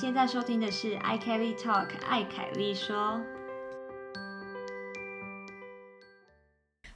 [0.00, 3.20] 现在收听的是 i Kelly Talk，艾凯丽说。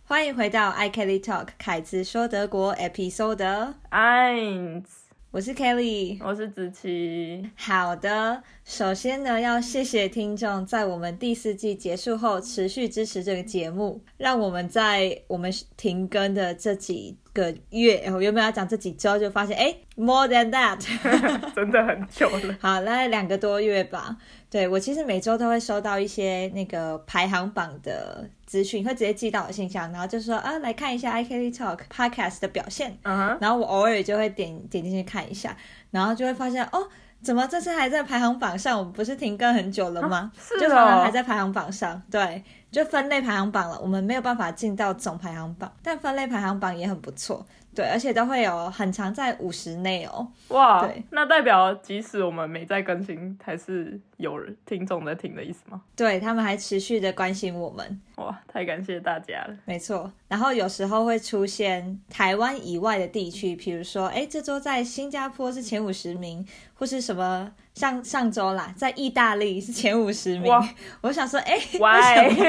[0.05, 3.75] 欢迎回到 i Kelly Talk，凯子说德国 Episode。
[3.91, 4.84] eins，
[5.30, 6.16] 我是 Kelly。
[6.25, 7.51] 我是子琪。
[7.55, 20.79] 好的，首先呢，要谢谢听众在我们第四季结束后持续支持这个节目，让我们在我们停更的这几个月，我原本要讲这几周，就发现哎，more than that，
[21.55, 22.57] 真的很久了。
[22.62, 24.16] 好，大概两个多月吧。
[24.48, 32.97] 对我其实每周都会收到一些那个排行榜的资讯，会直接寄到我信箱，然后就说啊，来看一下 i Kelly Talk Podcast 的表现。
[33.02, 35.57] 然后我偶尔就会点点进去看一下，
[35.91, 36.88] 然后就会发现哦，
[37.24, 38.78] 怎么这次还在排行榜上？
[38.78, 40.30] 我们不是停更很久了吗？
[40.38, 43.80] 是就常常哦还在排行榜上，对，就分类排行榜了。
[43.80, 50.26] 我们没有办法进到总排行榜，但分类排行榜也很不错，对，而且都会有很长在五十内哦。
[50.49, 55.80] 哇对，那代表即使我们没在更新，还是有人听众在听的意思吗？
[55.96, 59.57] 对他们还持续的关心我们，哇，太感谢大家了。
[59.65, 60.10] 没错。
[60.29, 66.44] 然后有时候会出现台湾以外的地区，比如说，哎，这周在新加坡是前五十名，
[66.75, 70.69] 或是什么，上上周啦，在意大利是前五十名哇。
[71.03, 71.88] 我想说，哎，为什么？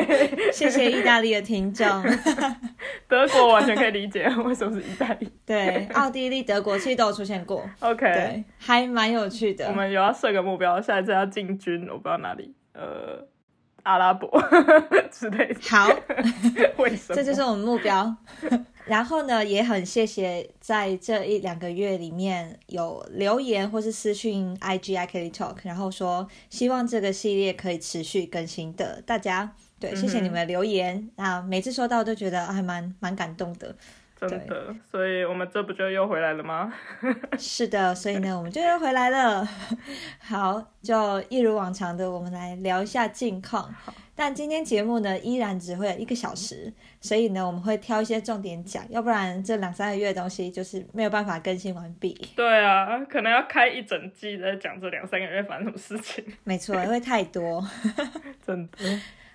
[0.10, 1.86] 喂，谢谢意大利的听众。
[3.08, 5.30] 德国完全可以理解 为什么是意大利。
[5.46, 9.68] 对，奥地利、德国其实都有出现过，OK，对，还蛮有趣的。
[9.68, 13.28] 我们有要设个目标，下一次要进军，我不知道哪里，呃，
[13.84, 14.30] 阿拉伯
[15.12, 15.60] 之类的。
[15.70, 15.88] 好，
[16.78, 17.16] 为什么？
[17.16, 18.16] 这就是我们目标。
[18.86, 29.56] 然后呢，也很谢谢在这一两个月里面有留言或是私讯 IG i Kelly Talk，然后说希望这个系列可以持续更新的大家。
[29.80, 33.76] 对，谢谢你们的留言啊，每次收到都觉得还蛮蛮感动的。
[34.18, 36.74] 真的，所以我们这不就又回来了吗？
[37.38, 39.46] 是的，所以呢，我们就又回来了。
[40.20, 43.76] 好，就一如往常的，我们来聊一下近况。
[44.16, 46.72] 但今天节目呢，依然只会有一个小时，
[47.02, 52.18] 所以呢，我们会挑一些重点讲，要不然这两三个月的东西就是没有办法更新完毕。
[52.38, 57.62] 对啊，可能要开一整季在讲这两三个月发生什么事情，没错，会太多。
[58.48, 58.78] 真的。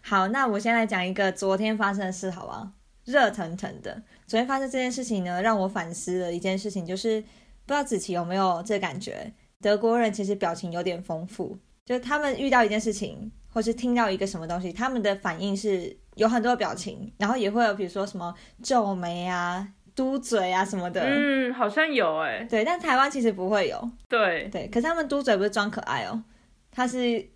[0.03, 2.71] 好，那我先来讲一个昨天发生的事，好不好？
[3.05, 4.03] 热腾腾的。
[4.27, 9.33] 昨天发生这件事情呢，让我反思了一件事情，就是不知道子琪有没有这感觉？
[9.61, 21.03] 德国人其实表情有点丰富，就是他们遇到一件事情，或是听到一个什么东西，他们的反应是有很多表情，然后也会有比如说什么皱眉啊、嘟嘴啊什么的。
[21.03, 23.91] 嗯，好像有哎、对，但台湾其实不会有。
[24.09, 26.23] 对，对，可是他们嘟嘴不是装可爱哦，
[26.71, 27.29] 他是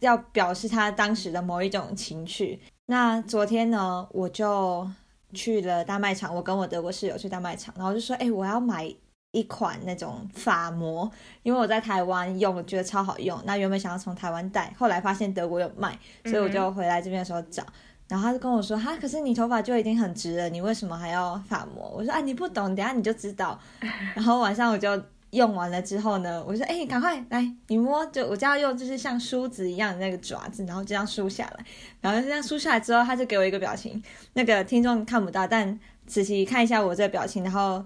[0.00, 2.60] 要表示他当时的某一种情绪。
[2.86, 4.88] 那昨天呢，我就
[5.32, 8.92] 去了大卖场，我跟我德国室友去大卖场，然后就说，哎、我要买
[9.32, 11.10] 一款那种发膜，
[11.42, 13.40] 因为我在台湾用，我觉得超好用。
[13.44, 17.64] 那原本想要从台湾带，后来发现德国有卖，所以我就回来这边的时候找。
[18.08, 23.58] 然后他就跟我说：“哈，可是你头发就已经很直了，你为什么还要发膜？”我说：“啊，你不懂，等下你就知道。
[24.14, 31.64] ”然后晚上我就用完了之后呢，我就说：“哎、赶快来，你摸，就我就要用就是像梳子一样的那个爪子，然后这样梳下来。
[32.02, 34.02] 然后这样梳下来之后，他就给我一个表情，
[34.34, 37.82] 那个听众看不到，但仔细看一下我这个表情，然后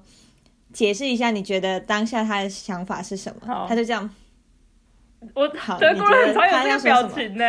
[0.72, 3.66] 解释一下你觉得当下他的想法是什么。
[3.68, 4.10] 他就这样，
[5.32, 7.44] 我好德国人很常有这个表情呢、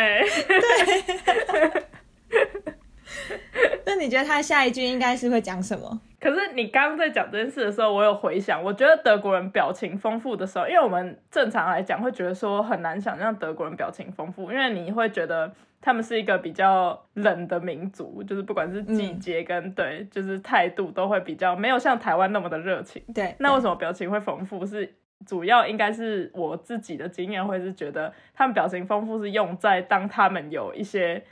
[3.85, 6.01] 那你觉得他下一句应该是会讲什么？
[6.19, 23.01] 可是你刚刚在讲这件事的时候，我有回想，我觉得德国人表情丰富的时候，因为我们正常来讲会觉得说很难想象德国人表情丰富，因为你会觉得他们是一个比较冷的民族，就是不管是季节跟、对，就是态度都会比较没有像台湾那么的热情。
[23.13, 24.65] 对，那为什么表情会丰富？
[24.65, 24.95] 是
[25.25, 31.23] 主要应该是我自己的经验，会是觉得他们表情丰富是用在当他们有一些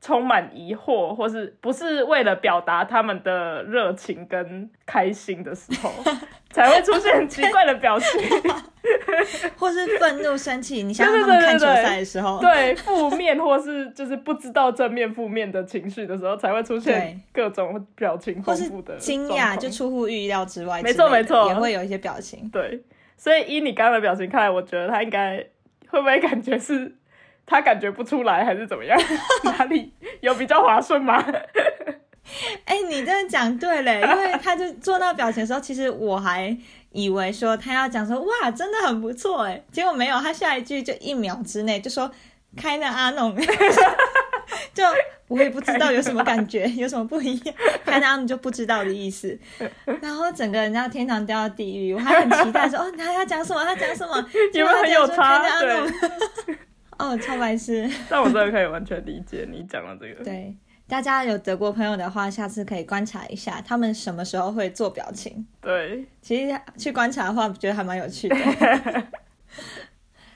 [0.00, 5.92] 充满疑惑，或是不是为了表达他们的热情跟开心的时候，
[6.50, 8.08] 才会出现奇怪的表情。
[9.58, 21.48] 或是愤怒、生气，你想想对他们看球赛的时候，对负面或是就是不知道正面负面的情绪的时候，才会出现各种表情丰富的惊讶，就出乎预料之外之没，错没错。
[21.48, 22.48] 也会有一些表情。
[22.50, 22.82] 对，
[23.16, 25.36] 所以依你刚刚的表情看来，我觉得他应该
[25.88, 26.96] 会不会感觉是
[27.46, 28.98] 他感觉不出来，还是怎么样？
[29.44, 31.24] 哪里有比较滑顺吗？
[32.64, 36.56] 哎、你真的讲对了，因为他就做那个表情的时候，其实我还
[36.92, 42.08] 以为说他要讲说哇，真的很不错哎，结果没有，他下一句就一秒之内就说
[42.56, 43.34] 开那阿弄，
[44.72, 44.84] 就
[45.26, 47.54] 我也不知道有什么感觉，有什么不一样，
[47.84, 49.36] 看他们就不知道的意思。
[50.00, 53.64] 然后整个人家天堂掉到地狱，我还很期待说哦，他要讲什么？
[53.64, 54.14] 他讲什么？
[54.52, 55.42] 有没有很有差？
[55.58, 56.56] 对，
[57.00, 57.88] 哦，超白痴。
[58.10, 60.22] 但我真的可以完全理解你讲的这个。
[60.22, 60.54] 对，
[60.86, 65.46] 大家有德国朋友的话，下次可以观察一下他们什么时候会做表情。
[65.62, 68.36] 对，其实去观察的话，觉得还蛮有趣的。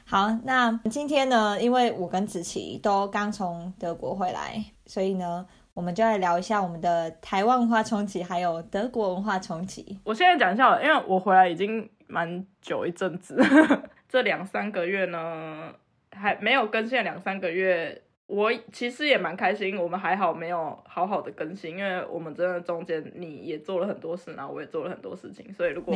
[0.06, 9.98] 好，那今天呢，因为我跟子琪都刚从德国回来，所以呢，我们就来聊一下我们的台湾文化冲击，还有德国文化冲击。
[10.04, 13.36] 我现在讲一下，因为我回来已经蛮久一阵子，
[14.08, 15.72] 这两三个月呢，
[16.14, 18.00] 还没有更新两三个月。
[18.26, 25.94] 我其实也蛮开心，我们还好没有好好的更新，因为我们真的中间你也做了很多事，然后我也做了很多事情，所以如果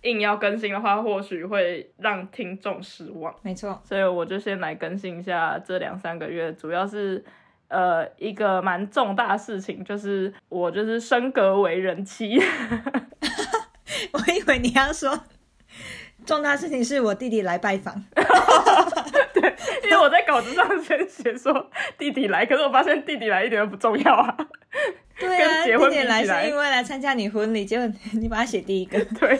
[0.00, 3.32] 硬要更新的话，或许会让听众失望。
[3.42, 7.22] 没错，所以我就先来更新一下这两三个月，主要是
[7.68, 12.40] 呃一个蛮重大事情，就是我就是升格为人妻。
[14.12, 15.24] 我以为你要说。
[16.24, 17.94] 重大事情是我弟弟来拜访，
[19.40, 19.54] 对，
[19.84, 24.36] 因为我在稿子上先写说弟弟来，可是我发现弟弟来一点都不重要啊。
[25.18, 28.98] 对啊，弟弟来是因为来参加你婚礼，结果你把它写第一个。
[29.20, 29.38] 对，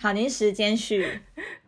[0.00, 1.06] 好，您时间序。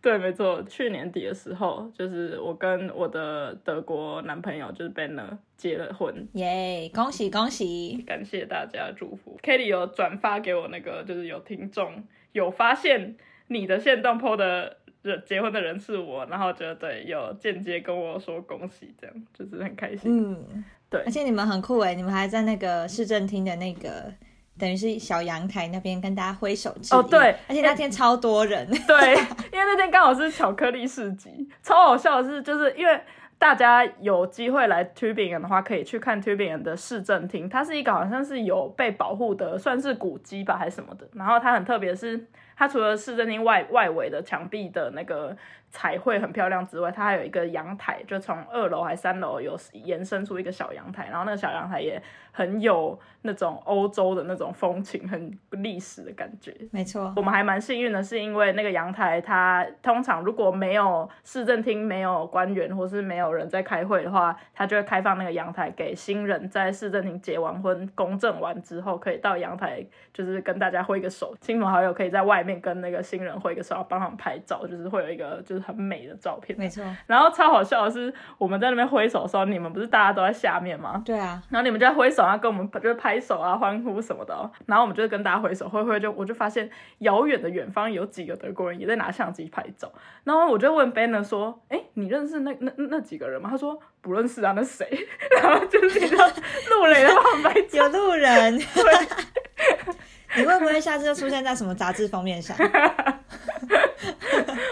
[0.03, 9.39] 对，没错，去年底的时候，就是我跟我的德国男朋友就是 Banner 结了婚，耶，恭喜恭喜，感谢大家祝福。
[9.43, 13.17] Kelly 有转发给我那个，就是有听众有发现。
[13.51, 20.33] 你的现动 PO 的人结婚的人是我，然后觉得对，有间接跟我说恭喜，这样就是很开心。
[20.33, 24.13] 嗯，对，而且你们很酷哎，你们还在那个市政厅的那个
[24.59, 26.99] 等于是小阳台那边跟大家挥手致意。
[26.99, 28.67] 哦，对，而且那天超多人。
[28.89, 29.15] 对，
[29.53, 33.01] 因为那天刚好是巧克力市集，超好笑的是，就是因为
[33.39, 41.09] 大家有机会来 Tubingen 的话，可以去看 Tubingen 的市政厅，它是一个好像是有被保护的，算是古迹吧还是什么的。
[41.15, 42.27] 然后它很特别是。
[42.59, 45.37] 它除了市政厅外外围的墙壁的那个
[45.71, 52.03] 彩绘很漂亮之外，它还有一个阳台，就从二楼还三楼有延伸出一个小阳台，然后那个小阳台也
[52.33, 56.53] 很有那种欧洲的那种风情，很历史的感觉。
[56.73, 72.39] 没错，我们还蛮幸运的，是因为那个阳台，它通常如果没有市政厅没有官员或是没有人在开会的话，它就会开放那个阳台给新人在市政厅结完婚、公证完之后，可以到阳台就是跟大家挥个手，亲朋好友可以在外。
[72.49, 76.59] 面跟那个新人挥个手，帮他们拍照，就是会有一个就是很美的照片。
[76.59, 76.83] 没错。
[77.07, 81.03] 然后超好笑的是，我们在那边挥手的时候，你们不是大家都在下面吗？
[81.05, 81.43] 对啊。
[81.51, 84.51] 然后你们就在挥手然后，跟我们就是拍手啊，欢呼什么的。
[84.67, 86.69] 然后我们就跟大家挥手，挥挥就我就发现
[86.99, 89.93] 遥远的远方有几个德国人也在拿相机拍照。
[90.25, 95.07] 然后我就问 Banner 说：“哎，你认识那那那几个人吗？”他说：“不认识啊，那谁？”
[95.41, 98.59] 然后就是你知道路人在旁边有路人。
[100.37, 102.55] 你会不会下次就出现在什么杂志封面上？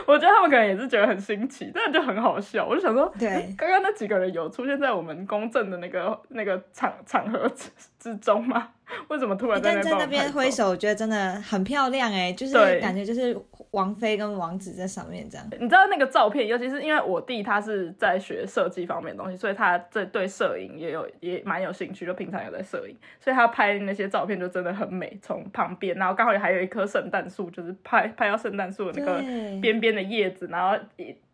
[0.09, 2.67] 我觉得他们可能也是觉得很新奇，但就很好笑。
[2.67, 8.69] 我就想说，对，刚刚那几个人有出现在我们公正的那个那个场场合 之之中吗？
[9.09, 10.69] 为什么突然在那边挥手？
[10.69, 13.37] 我觉得真的很漂亮哎，就是感觉就是
[13.77, 15.47] 王菲跟王子在上面这样。
[15.61, 25.19] 你知道那个照片，尤其是因为我弟他是在学设计方面的东西，所以他这对摄影也有也蛮有兴趣，就平常有在摄影，所以他拍那些照片就真的很美。
[25.21, 29.21] 从旁边，然后刚好也还有一棵圣诞树，就是拍拍到圣诞树的那个
[29.61, 30.79] 边边的叶子，然后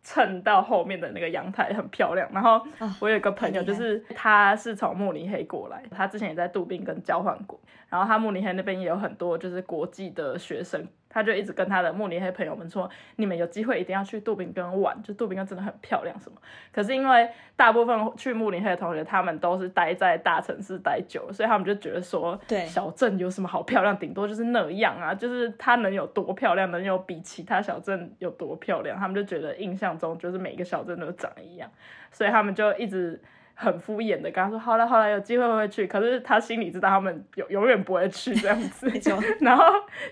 [0.03, 2.27] 衬到后面的那个阳台很漂亮。
[2.33, 2.61] 然后
[2.99, 10.85] 我有一个朋友，就是他是从慕尼黑过来，他之前也在杜宾跟交换过，然后他慕尼黑那边也有很多就是国际的学生。
[11.13, 16.37] 他就一直跟他的慕尼黑朋友们说：“你们有机会一定要去杜宾根玩，就杜宾根真的很漂亮什么。”
[16.73, 23.95] 可是因为大部分去慕尼黑的同学，他们都是待在大城市待久了，所以他们就觉得说：“对，小镇有什么好漂亮？
[23.97, 26.71] 顶多就是那样啊，就是它能有多漂亮？
[26.71, 31.69] 能有比其他小镇有多漂亮？”他们就觉得印象中就是每个小镇都长一样，
[32.11, 33.21] 所以他们就一直。
[33.55, 35.85] 很敷衍的跟他说好了好了，有机会会去。
[35.87, 38.91] 可是他心里知道他们永永远不会去这样子。
[39.39, 39.63] 然后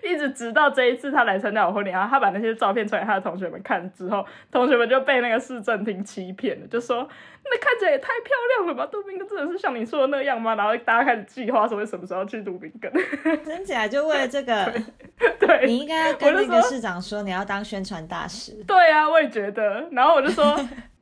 [0.03, 7.07] 一直直到这一次他来参加我婚礼，然后他把那些照片传给他的同学们看之后，同学们就被那个市政厅欺骗了，就说
[7.43, 8.88] 那看起来也太漂亮了吧？
[8.91, 10.55] 杜宾根真的是像你说的那样吗？
[10.55, 12.91] 然后大家开始计划说什么时候去杜宾根。
[13.43, 14.71] 真假就为了这个？
[15.39, 18.53] 对，你应该要跟那个市长说你要当宣传大使。
[18.65, 19.88] 对啊，我也觉得。
[19.91, 20.55] 然后我就说。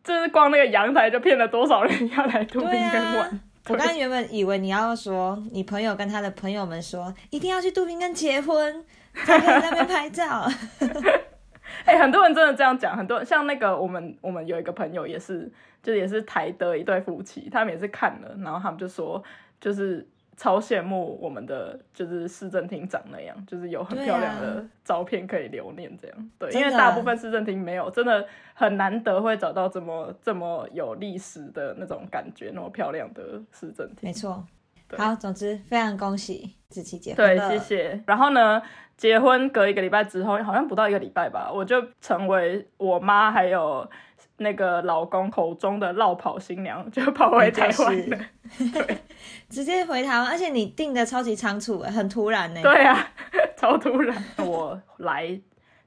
[0.03, 3.39] 就是光那个阳台就骗了多少人要来杜宾根玩。
[3.67, 8.83] 我刚刚原本以为你要说，你朋友跟他的朋友们说，一定要去杜宾根结婚，
[9.25, 10.49] 在那边拍照。
[11.85, 15.51] 哎、很多人真的这样讲，很多人像那个我们我们有一个朋友也是，
[15.83, 19.23] 就也是台的一对夫妻，他们也是看了，然后他们就说，
[19.61, 20.07] 就是
[20.39, 26.31] 超羡慕我们的就是市政厅长那样，就是有很漂亮的照片可以留念这样。
[26.39, 33.97] 对，因为大部分市政厅没有，真的很难得会找到这么这么有历史的那种感觉，那么漂亮的市政厅。
[34.03, 34.41] 没错。
[34.97, 38.01] 好，总之非常恭喜子琪结婚对，了谢谢。
[38.07, 38.61] 然后呢，
[38.95, 43.87] 结婚隔一个礼拜之后，好像不到一个礼拜吧，我就成为我妈还有
[44.39, 48.17] 那个老公口中的绕跑新娘， 就跑回台湾了。
[49.49, 52.61] 直接回台湾，而且你定的超级仓促，很突然呢。
[52.61, 53.07] 对啊，
[53.57, 54.15] 超突然。
[54.37, 55.39] 我来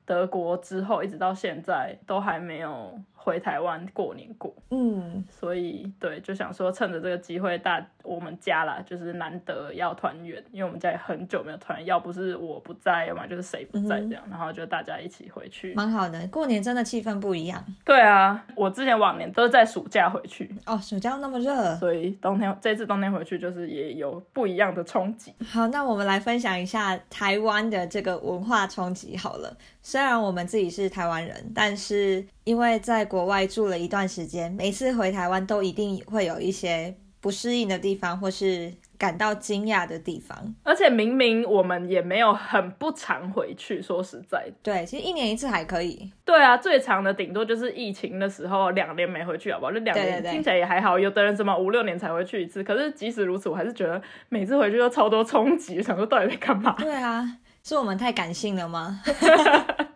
[0.04, 4.52] 德国之后，一直到现在都还没有回台湾过年过。
[4.70, 15.72] 嗯，所以对，就想说趁着这个机会，大我们家啦，就是难得要团圆，因为我们家也很久没有团圆，要不是我不在，要么就是谁不在这样，然后就大家一起回去。
[15.74, 16.26] 蛮好的。
[16.28, 21.76] 过年真的气氛不一样对啊，我之前往年都是在暑假回去，哦，暑假那么热。
[21.76, 25.32] 所以冬天这次冬天回去就是也有不一样的冲击。
[25.44, 29.56] 好，那我们来分享一下台湾的这个文化冲击好了。
[29.80, 40.54] 虽然我们自己是台湾人，但是因为在国外住了一段时间，每次回台湾都一定会有一些不适应的地方，或是感到惊讶的地方。
[40.64, 46.10] 而且明明我们也没有很不常回去，说实在的，对，其实一年一次还可以。
[46.24, 49.72] 对啊，最长的顶多就是疫情的时候两年没回去，好不好？
[49.72, 50.98] 就两年，听起来也还好。
[50.98, 56.74] 有的人什么五六年才回去一次，可是即使如此，我还是觉得每次回去都超多冲击，想说到底在干嘛？
[56.76, 59.00] 对啊，是我们太感性了吗？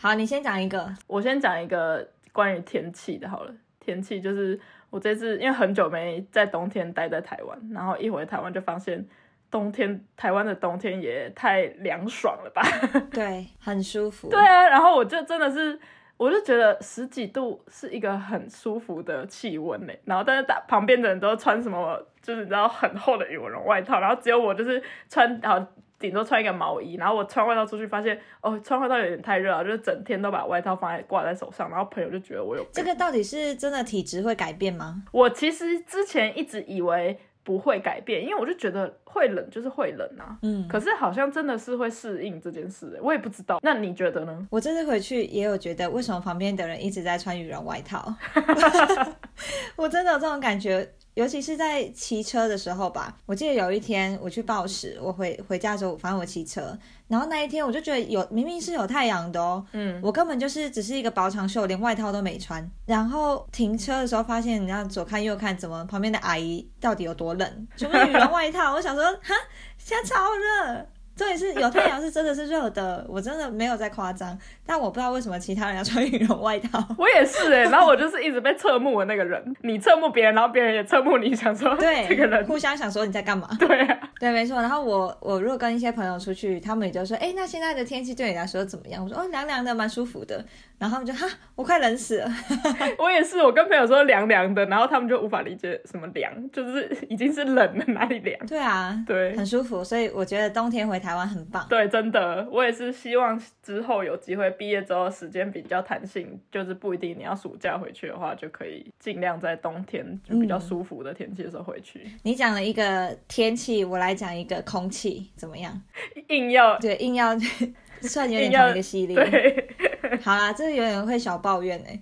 [0.00, 0.88] 好，你先讲一个。
[1.08, 3.52] 我先讲一个关于天气的，好了。
[3.80, 4.58] 天气就是
[4.90, 9.04] 我这次因为很久没在冬天待在台湾，然后一回台湾就发现
[9.50, 12.62] 冬天台湾的冬天也太凉爽了吧？
[13.10, 14.28] 对，很舒服。
[14.28, 15.76] 对啊，然后我就真的是，
[16.16, 20.00] 我就觉得十几度是一个很舒服的气温嘞。
[20.04, 25.66] 然后但是大旁边的人都穿什么，就是你知道很厚的羽绒外套，然后只有我就是穿好。
[25.98, 35.02] 顶多穿一个毛衣，然后我穿外套出去，发现哦，穿外套有点太热了，就是整天都把外套放在挂在手上，然后朋友就觉得我有病这个到底是真的体质会改变吗？
[35.12, 40.36] 我其实之前一直以为不会改变，因为我就觉得会冷就是会冷啊。
[40.42, 43.58] 嗯，可是好像真的是会适应这件事、欸，我也不知道。
[43.62, 44.46] 那你觉得呢？
[44.50, 48.14] 我这次回去也有觉得，为什么旁边的人一直在穿羽绒外套？
[49.76, 50.86] 我真的有这种感觉，
[51.18, 53.12] 尤其是在骑车的时候吧。
[53.26, 62.64] 我记得有一天我去报时，我回回家的时候，反正我骑车，然后那一天我就觉得有明明是有太阳的哦，嗯，我根本就是只是一个薄长袖，连外套都没穿。
[62.86, 67.68] 然后停车的时候发现，你要左看右看，怎么旁边的阿姨到底有多冷？
[67.76, 69.34] 全部羽绒外套，我想说，哈，
[69.76, 70.86] 现在超热。
[71.18, 76.80] 重点是有太阳是真的是热的，我真的没有在夸张，但我不知道为什么其他人要穿羽绒外套。
[76.96, 83.48] 我也是哎、然后我就是一直被侧目的那个人，你侧目别人，然后别人也侧目你，想说对，这个人，互相想说你在干嘛？
[83.58, 84.60] 对啊，对，没错。
[84.60, 89.02] 然后我我如果跟一些朋友出去，他们也就说，哎，那现在的天气对你来说怎么样？
[89.02, 90.44] 我说哦，凉凉的，蛮舒服的。
[90.78, 92.30] 然后他们就哈，我快冷死了。
[92.98, 98.46] 我也是，我跟朋友说凉凉的，然后他们就无法理解什么凉，就是已经是冷了，哪里凉？
[98.46, 99.82] 对啊，对很舒服。
[99.82, 101.66] 所以我觉得冬天回台湾很棒。
[101.68, 112.06] 对，真的，我也是希望之后有机会毕业之后时间比较弹性，就是不一定你要暑假回去的话，就可以尽量在冬天就比较舒服的天气的时候回去。
[112.22, 115.82] 你讲了一个天气，我来讲一个空气，怎么样？
[116.28, 117.36] 硬要对，硬要
[118.02, 119.16] 算有点同一个系列。
[119.28, 119.68] 对，
[120.22, 122.00] 好啦，这有点会小抱怨哎、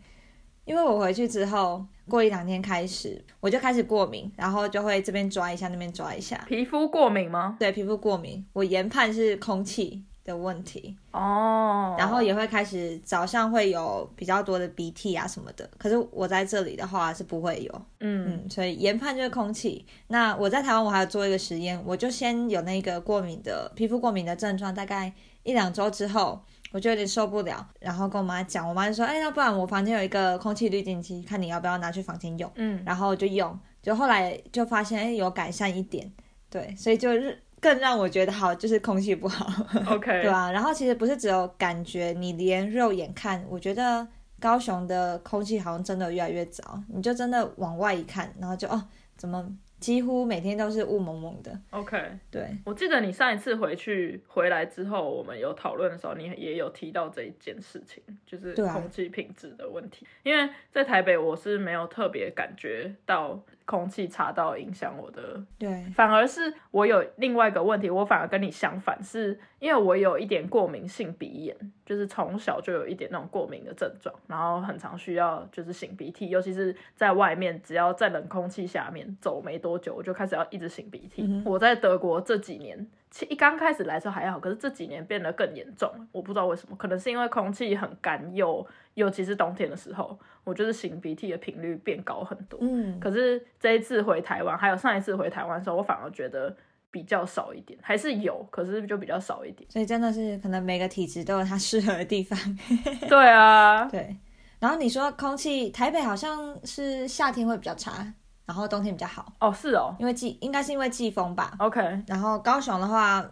[0.64, 7.56] 因为我回去之后，过一两天开始，我就开始过敏，然后就会这边抓一下，那边抓一下，皮肤过敏吗？
[7.58, 19.86] 对，皮肤过敏，我研判是空气的问题，哦，然后也会开始早上会有比较多的鼻涕啊什么的，可是我在这里的话是不会有，嗯嗯，所以研判就是空气。
[20.08, 25.12] 那我在台湾我还要做一个实验，我就先有那个过敏的皮肤过敏的症状，大概
[25.44, 26.42] 一两周之后。
[26.76, 36.12] 我就有点受不了，然后跟我妈讲，我妈就说：“哎，要不然我房间有一个空气滤净机，看你要不要拿去房间用。”嗯，然后就用，就后来就发现，哎，有改善一点，
[36.50, 39.46] 对，所以就是更让我觉得好，就是空气不好
[39.86, 40.50] ，OK， 对啊。
[40.50, 44.06] 然后其实不是只有感觉，你连肉眼看，我觉得
[44.38, 48.84] 高雄的空气好像真的越来越糟，你就真的往外一看，然后就哦，
[49.16, 51.96] 怎么几乎每天都是雾蒙蒙的，OK，
[52.30, 60.06] 对，我记得你上一次回去回来之后，我们有讨论的时候，你也有提到这一件事情，就是空气品质的问题。
[60.22, 65.44] 因为在台北，我是没有特别感觉到空气差到影响我的。
[65.58, 81.42] 对，反而是我有另外一个问题，我反而跟你相反，是因为我有一点过敏性鼻炎，就是从小就有一点那种过敏的症状，然后很常需要就是擤鼻涕，尤其是在外面，只要在冷空气下面走没多久，我就开始要一直擤鼻涕。
[81.44, 82.86] 我在德国这几年。
[83.08, 92.58] 其一刚开始来时候还好，可是这几年变得更严重，我不知道为什么，可能是因为空气很干，又尤其是冬天的时候，我就是擤鼻涕的频率变高很多。
[92.60, 96.54] 嗯，可是这一次回台湾，还有上一次回台湾的时候，我反而觉得
[96.96, 99.70] 比较少一点，还是有，可是就比较少一点。
[99.70, 102.38] 所以真的是可能每个体质都有它适合的地方。
[103.06, 104.16] 对啊，对。
[104.58, 108.10] 然后你说空气，台北好像是夏天会比较差。
[108.46, 111.52] 然后冬天比较好哦，是哦，因为季应该是因为季风吧。
[111.58, 113.28] OK，然后高雄的话，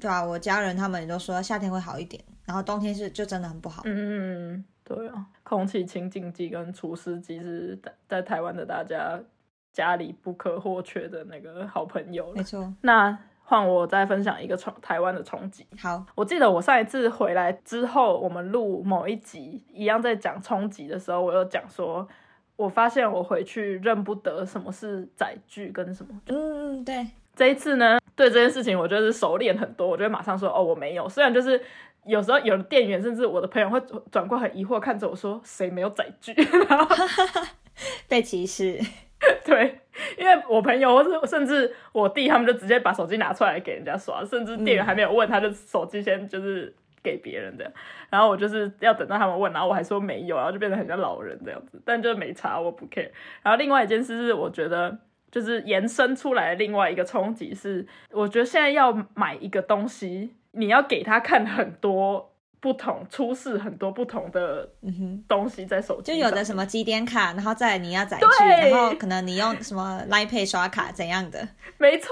[0.00, 3.82] 对啊，我家人他们也都说夏天会好一点，然后冬天是就真的很不好。
[3.84, 9.20] 嗯嗯嗯，对啊，空气清净机跟除湿机是在在台湾的大家
[9.72, 12.32] 家里不可或缺的那个好朋友。
[12.34, 12.72] 没错。
[12.82, 15.66] 那换我再分享一个冲台湾的冲击。
[15.80, 22.08] 好，我记得我上一次回来之后，我们录某一集一样在讲冲击的时候，我有讲说。
[22.54, 26.14] 我发现我回去认不得什么是载具跟什么。
[26.26, 27.04] 嗯嗯，对。
[27.34, 29.88] 这一次呢，对这件事情，我就是熟练很多。
[29.88, 31.08] 我就会马上说，哦，我没有。
[31.08, 31.60] 虽然就是
[32.04, 36.32] 有时候有的店员，甚至我的朋友会转过很疑惑看着我说，谁没有载具？
[36.68, 36.94] 然后
[38.06, 38.78] 被歧视。
[39.44, 39.80] 对，
[40.18, 46.74] 因为我朋友或是甚至我弟，他们就直接把手机拿出来给人家刷，甚至店员还没有问，他就手机先就是。
[47.04, 47.68] 给别人的，
[48.10, 53.10] 然后我就是要等到他们问，然后我还说没有，然后就变得很像老人这样子，但就是没查，我不 care。
[53.42, 54.96] 然后另外一件事是，我觉得
[55.28, 62.31] 就是延伸出来另外一个冲击是，我觉得现在要买一个东西，你要给他看很多。
[62.62, 64.66] 不同出示很多不同的
[65.26, 71.48] 东西在手机，就有的什么积点卡，然后再你要载具，然后可能你用什么 Line Pay 刷卡怎样的？
[71.76, 72.08] 没错，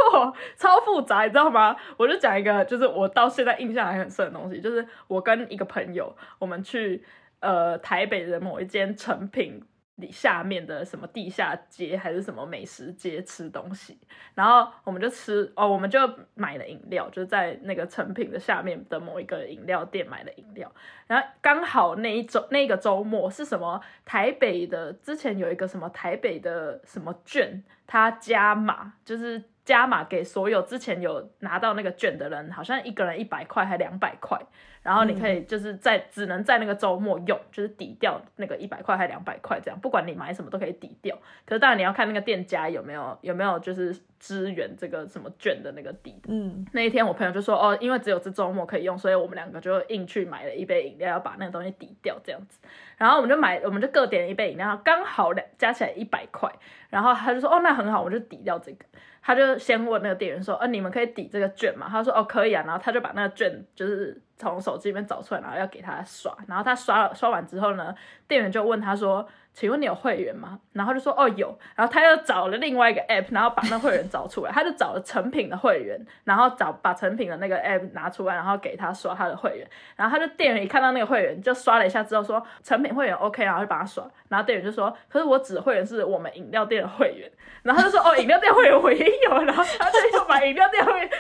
[0.59, 1.77] 超复杂，你知道吗？
[1.97, 7.05] 我就讲一个，就是我到现在印象还很深的东西，就是我跟一个朋友，我们去
[7.39, 9.63] 呃台北的某一间成品。
[10.09, 13.99] 下面的什么地下街还是什么美食街吃东西，
[14.37, 15.99] 然后我们就吃哦，我们就
[16.35, 20.71] 买了饮料，就在那个成品的下面的某一个饮料店买了饮料，
[21.09, 34.37] 然后刚好那一周那个周末是什么台北的之前有一个什么台北的什么券，它加码就是加码给所有之前有拿到那个券的人，好像一个人一百块还两百块。
[34.83, 41.15] 然后你可以就是在只能在那个周末用，就是抵掉那个一百块还两百块这样，不管你买什么都可以抵掉。
[41.47, 46.21] 可是当然你要看那个店家有没有有没有就是支援这个什么券的那个抵。
[46.27, 52.59] 嗯，那一天我朋友就说哦，因为只有这周末可以用，所以我们两个就硬去买了一杯饮料，要把那个东西抵掉这样子。
[52.97, 56.51] 然后我们就买，我们就各点了一杯饮料，刚好两加起来一百块。
[56.89, 58.87] 然后他就说哦，那很好，我就抵掉这个。
[59.23, 61.87] 他就先问那个店员说，呃，你们可以抵这个券吗？
[61.91, 62.63] 他说哦，可以啊。
[62.67, 66.35] 然后他就把那个券就是从手机里面找出来，然后要给他刷。
[66.49, 67.95] 然后他刷了刷完之后呢，
[68.27, 69.29] 店员就问他说。
[69.53, 70.61] 请问你有会员吗？
[70.73, 87.29] 然后就说哦有，然后他又找了另外一个 app，然后把那会员找出来，他就找了成品的会员，然后找把成品的那个 app 拿出来，然后给他刷他的会员，然后他就店员一看到那个会员就刷了一下之后说成品会员 OK，然后就把他刷，然后店员就说可是我指的会员是我们饮料店的会员，
[87.65, 91.11] 然后他就说哦饮料店会员我也有，然后他就又把饮料店会员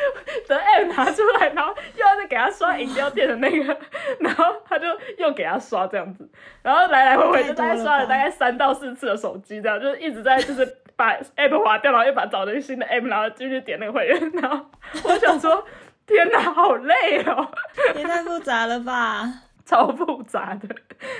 [0.46, 3.76] 的 app 拿出来，然后又要再给他刷饮料店的那个，
[4.20, 4.86] 然后他就
[5.18, 6.28] 又给他刷这样子，
[6.62, 8.30] 然后来来回回就大概刷了大概。
[8.30, 10.64] 三到四次的手机，这样就是 一直在就是
[10.96, 14.30] 把 app 划掉，然后又把找的新的 app，然后继续点那个会员。
[14.40, 14.64] 然后
[15.04, 15.62] 我想说，
[16.06, 17.50] 天哪，好累哦！
[17.94, 19.28] 也太复杂了吧，
[19.66, 20.68] 超复杂的。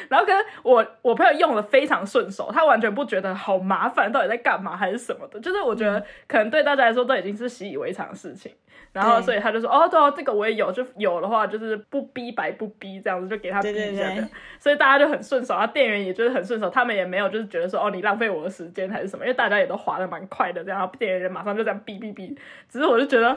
[0.09, 5.38] 然后跟我我朋友用的非常顺手，他完全不觉得好麻烦，到底在干嘛还是什么的。
[5.40, 8.50] 就是我觉得可能对大家来说都已经是习以为常的事情。
[8.92, 14.29] 然后，所以他就说：“哦，对哦，这个我也有，就有的话就是不逼白不逼这样子，就给他逼一下的。
[14.59, 22.37] 所以大家就很顺手，然后店员也就是很顺手，他们也没有就是觉得说哦你浪费我的时间还是什么，因为大家也都划的蛮快的，这样店员马上就这样逼逼逼。
[22.68, 23.33] 只是我就觉得，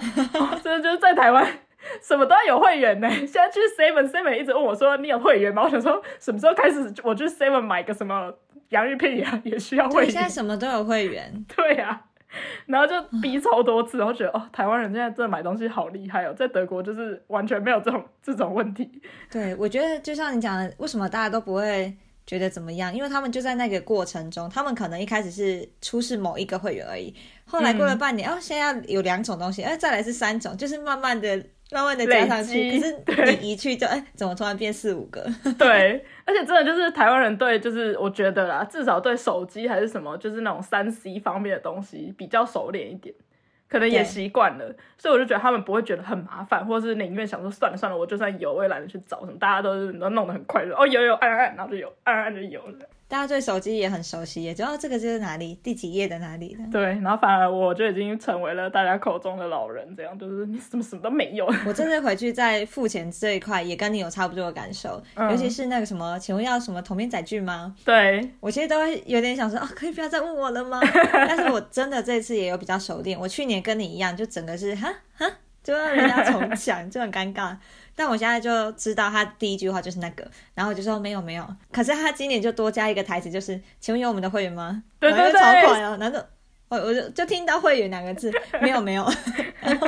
[0.63, 1.45] 真的就是在台湾
[2.01, 3.07] 什么都要有会员呢。
[3.11, 5.61] 现在去 Seven Seven 一直问我说你有会员吗？
[5.63, 8.33] 我想说什么时候开始我去 Seven 买个什么
[8.69, 10.11] 洋芋片也也需要会员？
[10.11, 11.31] 现在什么都有会员。
[11.55, 12.01] 对呀。”
[12.65, 19.01] 然后就逼超多次，然后觉得哦，台湾人现在真的买东西好厉害哦，在德国就是完全没有这种这种问题。
[19.31, 22.93] 对，我觉得就像你讲的，为什么大家都不会觉得怎么样？
[22.93, 27.13] 因为他们就在那个过程中，他们可能一开始是出示某一个会员而已，
[27.45, 32.79] 后来过了半年，哦，现在有两种东西，哎，再来是三种，就是慢慢的慢慢的加上去。
[33.05, 35.25] 可是你一去就哎，怎么突然变四五个？
[35.57, 43.13] 对，而且真的就是台湾人对，就是我觉得啦，至少对手机还是什么，就是那种三 C 方面的东西比较熟练一点，
[43.67, 52.77] 可能也习惯了，所以我就觉得他们不会觉得很麻烦，或者是宁愿想说算了算了，我就算有，我也懒得去找什么，大家都是都弄得很快乐，哦有有按按按，然后就有，按按按就有了。
[53.13, 56.63] 大家对手机也很熟悉，也知道这个就是哪里第几页的哪里的。
[56.71, 61.45] 对，然后反而我就已经成为了大家口中的老人，这样就是你什么什么都没有。
[61.67, 67.75] 我这次回去在付钱这一块也跟你有差不多的感受，嗯尤其是那个什么，请问要什么同名载具吗？
[67.85, 70.79] 对，我其实都会有点想说，啊，可以不要再问我了吗？
[71.13, 73.19] 但是我真的这次也有比较熟练。
[73.19, 75.27] 我去年跟你一样，就整个是哈哈，
[75.63, 77.55] 就让人家重讲，就很尴尬。
[77.95, 81.47] 但我现在就知道他第一句话就是那个，然后我就说没有没有。
[81.71, 84.83] 可是他今年就多加一个台词，就是请问有我们的会员吗？
[84.99, 86.19] 对然后就对对超快哦，然后
[86.69, 89.07] 我我就就听到会员两个字，没有没有。
[89.59, 89.87] 然 后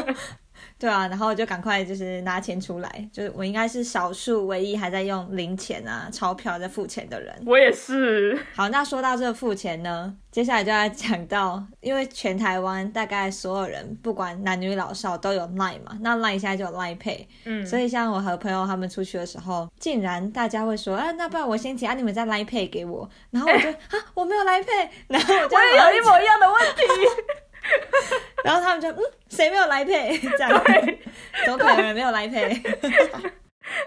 [0.78, 7.34] 对啊，然后就赶快就是拿钱出来，就是我应该是少数唯一还在用零钱啊钞票在付钱的人。
[7.46, 8.38] 我也是。
[8.54, 26.82] 好，那说到这个付钱呢，接下来就要讲到，因为全台湾大概所有人不管男女老少都有 Line 嘛，那 Line 现在就有 Line Pay，嗯，所以像我和朋友他们出去的时候，竟然大家会说，啊，那不然我先请，啊，你们再 Line Pay 给我，然后我就啊，我没有 Line Pay，然后我就我也有一模一样的问题。
[28.44, 30.38] 然后他们就嗯，谁没有 Line Pay？
[30.38, 31.00] 这样，对，
[31.46, 33.32] 怎么可能没有 Line Pay？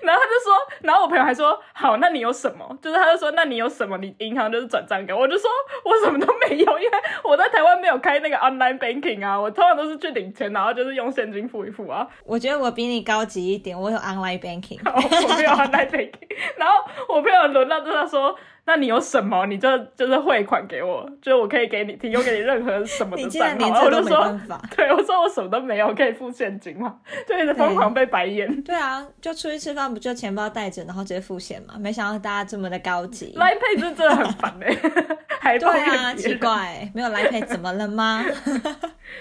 [0.03, 2.77] 然后他就说，然后我朋友还说，好，那你有什么？
[2.83, 3.97] 就是他就说，那你有什么？
[3.99, 5.21] 你银行就是转账给我。
[5.21, 5.49] 我就说
[5.85, 6.91] 我什么都没有，因为
[7.23, 12.05] 我在台湾没有开那个 online banking 啊，我通常都是去领钱，然后就是用现金付一付啊。
[12.25, 14.81] 我觉得我比你高级一点，我有 Online Banking。
[14.85, 16.75] 我没有 online banking，然后
[17.09, 18.37] 我朋友轮到就是他说，
[18.69, 19.47] 那你有什么？
[19.47, 23.67] 你就就是汇款给我，就是我可以给你提供给你任何什么的账号。
[23.67, 24.39] 然后就说。
[24.77, 26.95] 对我说我什么都没有，可以付现金嘛，
[27.27, 28.63] 就一直疯狂被白眼。
[28.63, 31.77] 对啊，就出去吃饭不就钱包带着，然后直接付钱嘛？
[31.79, 33.35] 没想到大家这么的高级。
[33.35, 34.77] Line Pay 是真的很烦哎、
[35.41, 36.35] 还对啊，奇。
[36.35, 38.23] 怪，没有来配怎么了吗？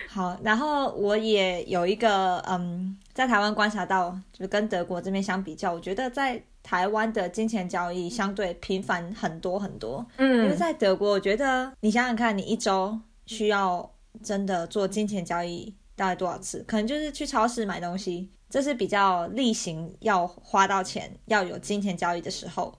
[0.10, 10.06] 好，然后我也有一个嗯，在台湾观察到，就是跟德国这边相比较，我觉得在台湾的金钱交易相对频繁很多很多。
[10.17, 13.89] 嗯因为嗯，在德国，我觉得你想想看，你一周需要
[14.21, 16.62] 真的做金钱交易大概多少次？
[16.67, 22.77] 可能就是去超市买东西，这是比较例行要花到钱、要有金钱交易的时候。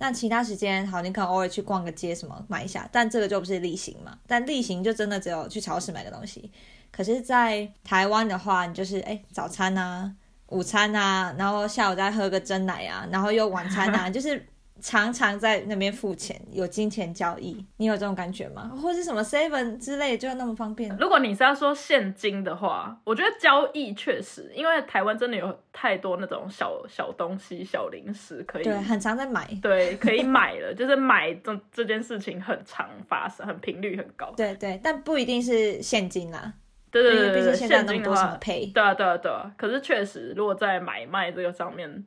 [0.00, 4.18] 那其他时间，好，你可能偶尔去逛个街什么买一下，但这个就不是例行嘛。
[4.26, 6.50] 但例行就真的只有去超市买个东西。
[6.90, 10.12] 可是，在台湾的话，你就是哎早餐啊、
[10.48, 14.42] 午餐啊，然后下午再喝个真奶啊，然后又晚餐啊， 就是
[14.80, 17.66] 常常在那边付钱，有金钱交易。
[17.78, 18.70] 你有这种感觉吗？
[18.80, 20.96] 或是什么 Seven 之类，就那么方便？
[20.98, 29.46] 如果你是要说现金的话，我觉得交易确实，因为台湾真的有太多那种小小东西、小零食可以对，很常在买。
[29.60, 34.32] 对可以买了， 就是买这这件事情很常发生，很频率很高。
[34.36, 36.54] 对对，但不一定是现金啦，
[36.90, 38.36] 对对对对现金的话，
[38.72, 39.52] 对啊对啊对啊。
[39.56, 42.04] 可是确实，如果在买卖这个上面，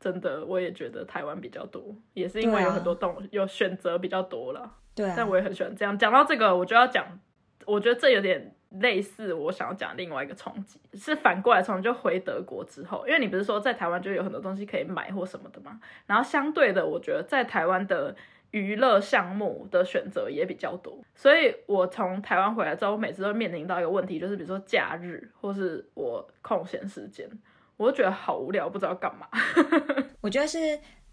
[0.00, 4.70] 真的我也觉得台湾比较多，也是因为有很多动、有选择比较多了。
[4.94, 5.96] 对啊但，我也很喜欢这样。
[5.98, 7.06] 讲到这个，我就要讲，
[7.66, 18.14] 我觉得这有点类似我想要讲另外一个冲击，是反过来冲击，就回德国之后，因为你不是说在台湾就有很多东西可以买或什么的嘛，然后相对的，我觉得在台湾的。
[18.52, 27.28] 娱乐项目的选择也比较多，所以我从台湾回来之后，我每次都面临到一个问题，就是比如说假日或是我空闲时间，
[27.76, 29.26] 我都觉得好无聊，不知道干嘛。
[30.20, 30.58] 我觉得是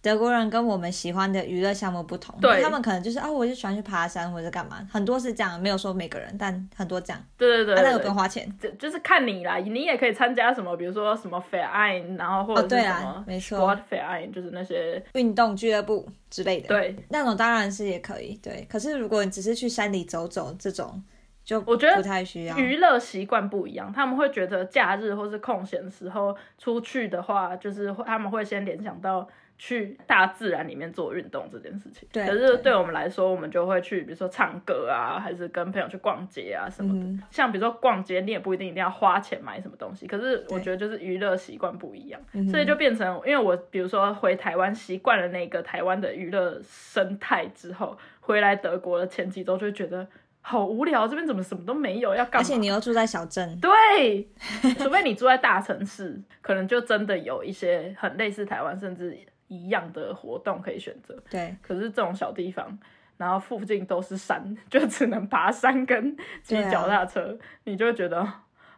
[0.01, 8.49] 德国人跟我们喜欢的娱乐项目不同，对他们可能就是啊，我就喜欢去爬山或者干嘛，很多是这样，没有说每个人，但很多这样，对对对啊，那个不用花钱。
[8.59, 18.65] 就就是看你啦，你也可以参加什么，比如说什么 Fair Ein，然后或哦，者对啦是什么，没错，Sport Fair Ein，就是那些运动俱乐部之类的，，对，那种当然是也可以，对。
[18.69, 21.03] 可是如果你只是去山里走走这种，
[21.43, 22.57] 就我觉得不太需要。
[22.57, 29.27] 娱乐习惯不一样，他们会觉得假日或是空闲的时候出去的话，就是会他们会先联想到
[29.59, 32.07] 去大自然里面做运动这件事情。
[32.11, 37.05] 对可是对我们来说，我们就会去，比如说唱歌啊，还是跟朋友去逛街啊什么的。
[37.05, 42.19] 嗯像比如说逛街，你也不一定一定要花钱买什么东西，可是我对觉得就是娱乐习惯不一样，
[42.49, 50.07] 所以就变成，因为我比如说回台湾习惯了那个台湾的娱乐生态之后，回来德国的前几周就会觉得
[50.41, 52.39] 好无聊，这边怎么什么都没有，要干嘛？
[52.39, 54.27] 而且你又住在小镇，对，
[54.79, 59.17] 除非你住在大城市，可能就真的有一些很类似台湾甚至
[59.49, 61.21] 一样的活动可以选择。
[61.29, 62.79] 对可是这种小地方，
[63.17, 68.25] 然后附近都是山，就只能爬山跟骑脚踏车，你就会觉得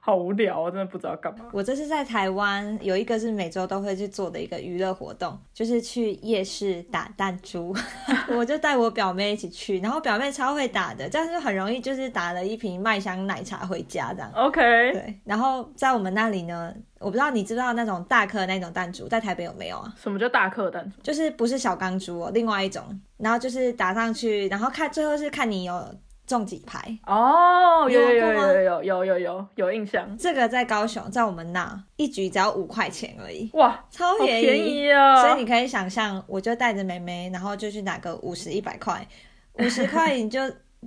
[0.03, 1.45] 好无聊，我真的不知道干嘛。
[1.53, 7.71] 我这是在台湾有一个是每周都会去做的一个娱乐活动，就是去夜市打弹珠。
[8.35, 14.31] 我就带我表妹一起去，然后表妹超会打的，这样就很容易就是打了一瓶麦香奶茶回家这样。
[14.33, 14.59] OK，
[14.91, 19.93] 对，然后在我们那里呢，我不知道你知不知道那种大颗那种弹珠，在台北有没有啊？
[20.01, 21.01] 什么叫大颗弹珠？
[21.03, 22.83] 就是不是小钢珠哦，另外一种，
[23.17, 26.79] 然后就是打上去，然后看最后是看你有中几排。
[27.05, 30.15] 哦，有有有有有有有有有有印象。
[30.17, 34.45] 这个在高雄，在我们那一局只要五块钱而已，哇，超便宜。
[34.45, 35.21] 便宜啊！
[35.21, 39.05] 所以你可以想象，我就带着妹妹，然后就去打个五十、一百块，
[39.53, 40.39] 五十块你就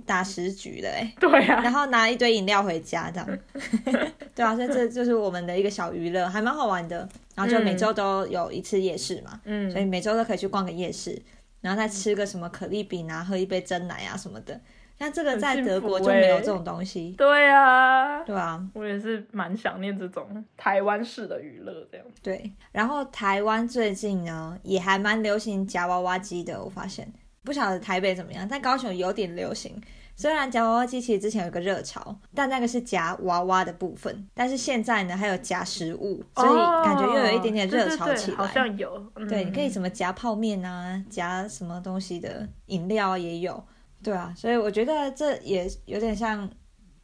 [0.05, 3.39] 打十局了哎、 对啊，然后拿一堆饮料回家这样，
[4.35, 7.07] 对啊，所以这就是我们的一个小娱乐，还蛮好玩的。
[7.35, 11.21] 然后就每周都有一次夜市嘛，嗯所以每周都可以去逛个夜市，
[11.59, 14.59] 然后再吃个什么可丽饼啊，喝一杯真奶啊什么的。
[14.97, 22.05] 像这个在德国就没有这种东西，对啊，对啊，我也是蛮想念这种台湾式的娱乐这样。
[22.23, 22.51] 对。
[22.71, 27.11] 然后台湾最近呢也还蛮流行夹娃娃机的，我发现
[27.43, 29.81] 不晓得台北怎么样，但高雄有点流行。
[30.17, 36.55] 虽然夹娃娃机其实之前有个热潮，但那个是夹娃娃的部分，但是现在呢还有夹食物，所以
[36.85, 38.37] 感觉又有一点点热潮起来。
[38.37, 39.11] 哦对对对好像有。
[39.15, 43.61] 嗯对，你可以什么夹泡面啊，夹什么东西的饮料啊也有，
[44.05, 46.47] 对啊，所以我觉得这也有点像，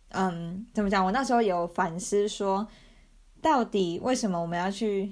[0.09, 1.03] 嗯，怎么讲？
[1.03, 2.67] 我那时候有反思说，
[3.41, 5.11] 到底为什么我们要去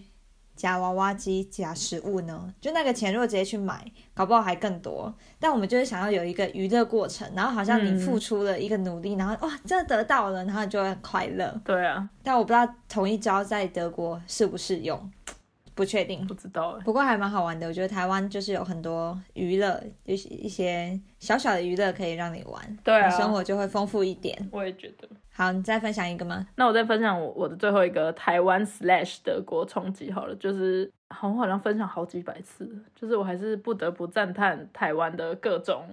[0.55, 2.53] 夹娃娃机夹食物呢？
[2.61, 5.11] 就那个钱如果直接去买，搞不好还更多。
[5.39, 11.59] 但我们就是想要有一个娱乐过程，然后好像你嗯付出了一个努力，然后哇，真的得到了，然后你就会很快乐。
[11.65, 15.11] 对啊，但我不知道同一招在德国适不适用，
[15.79, 16.27] 不确定。
[16.27, 16.83] 不知道哎。
[16.83, 24.37] 不过还蛮好玩的，我觉得台湾就是有很多娱乐，一些一些小小的娱乐可以让你玩，对啊你生活就会丰富一点。
[24.51, 25.07] 我也觉得。
[25.31, 26.45] 好，你再分享一个吗？
[26.57, 35.85] 那我再分享我我的最后一个台湾 slash 德国冲击好了，就是好我好像分享好几百次，就是我还是不得不赞叹台湾的各种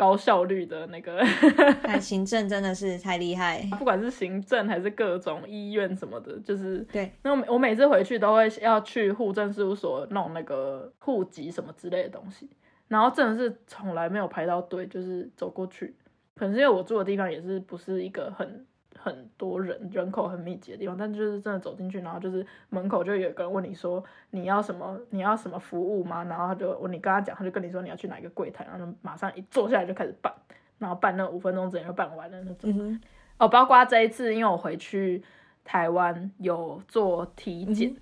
[0.00, 1.22] 高效率的那个，
[1.84, 12.48] 看行政真的是太厉害， 不管是行政还是各种医院什么的，就是对，那我每我每次回去都会要去户政事务所弄那个户籍什么之类的东西，
[12.88, 15.94] 然后真的是从来没有排到队，就是走过去，
[16.34, 18.64] 可能是因为我住的地方也是不是一个很
[19.02, 26.22] 很多人人口很密集的地方，但就是真的走进去，然后就是门口就有一个人问你说你要什么你要什么服务吗？
[26.24, 30.30] 然后他就你跟他讲，他就跟你说你要去哪一个柜台，然后就马上一坐下来就开始办，
[30.78, 32.56] 然后办那五分钟之内就办完了那种。
[32.64, 33.00] 嗯，
[33.38, 35.22] 哦，包括这一次，因为我回去
[35.64, 37.96] 台湾有做体检，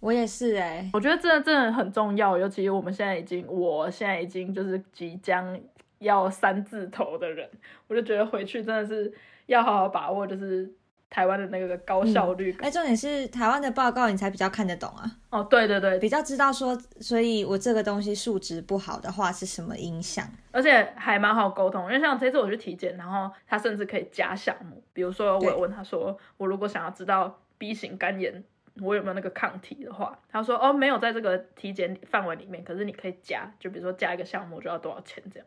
[0.00, 5.58] 我也是哎、我觉得真的真的很重要，尤其我们现在已经，我现在已经就是即将
[5.98, 7.50] 要三字头的人，
[7.88, 9.12] 我就觉得回去真的是
[9.48, 10.70] 要好好把握，就是
[11.10, 12.52] 台湾的那个高效率。
[12.52, 12.68] 感。
[12.68, 20.26] 哎、重点是台湾的报告你才比较看得懂啊，哦，对对对，比较知道说，所以我这个东西数值不好的话是什么影响。
[20.52, 28.44] 而且还蛮好沟通，因为像这次我去体检，然后他甚至可以加项目，比如说我问他说，我如果想要知道 B 型肝炎
[28.82, 35.46] 我有没有那个抗体的话，他说哦没有在这个体检范围里面，可是你可以加，就比如说加一个项目就要多少钱这样，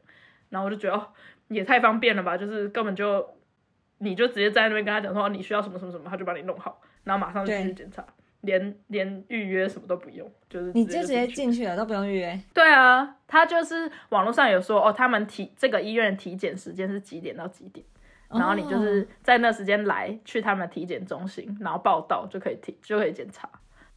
[0.50, 1.08] 然后我就觉得哦
[1.50, 3.26] 也太方便了吧，就是根本就
[4.02, 8.06] 你就直接在那边跟他讲说、哦你需要什么什么什么，他就帮你弄好，然后马上就去检查。
[8.42, 12.42] 连连预约什么都不用，就是你就直接进去了，都不用预约。
[12.56, 17.86] 对啊，他就是网络上有说哦，他们体这个医院的体检时间是几点到几点，
[18.30, 23.48] 然后你就是在那时间来去他们体检中心，然后报到就可以体就可以检查。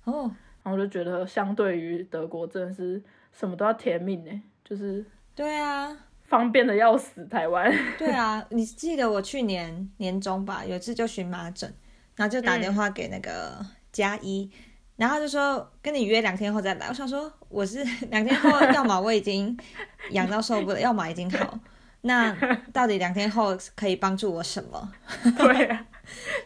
[0.04, 0.30] 哦，
[0.62, 5.02] 然后我就觉得相对于德国真的是什么都要填命呢，就是
[5.34, 5.88] 对啊，
[6.34, 7.24] 方便的要死。
[7.26, 11.72] 台湾 对啊，你记得我去年年中吧，有一次就荨麻疹，
[12.16, 14.50] 然后就打电话给那个加一，
[14.96, 16.88] 然后就说跟你约两天后再来。
[16.88, 19.56] 我想说我是 两天后，要么我已经
[20.10, 21.56] 痒到受不了，要么已经好。
[22.00, 22.34] 那
[22.72, 24.92] 到底两天后可以帮助我什么？
[25.38, 25.83] 对啊，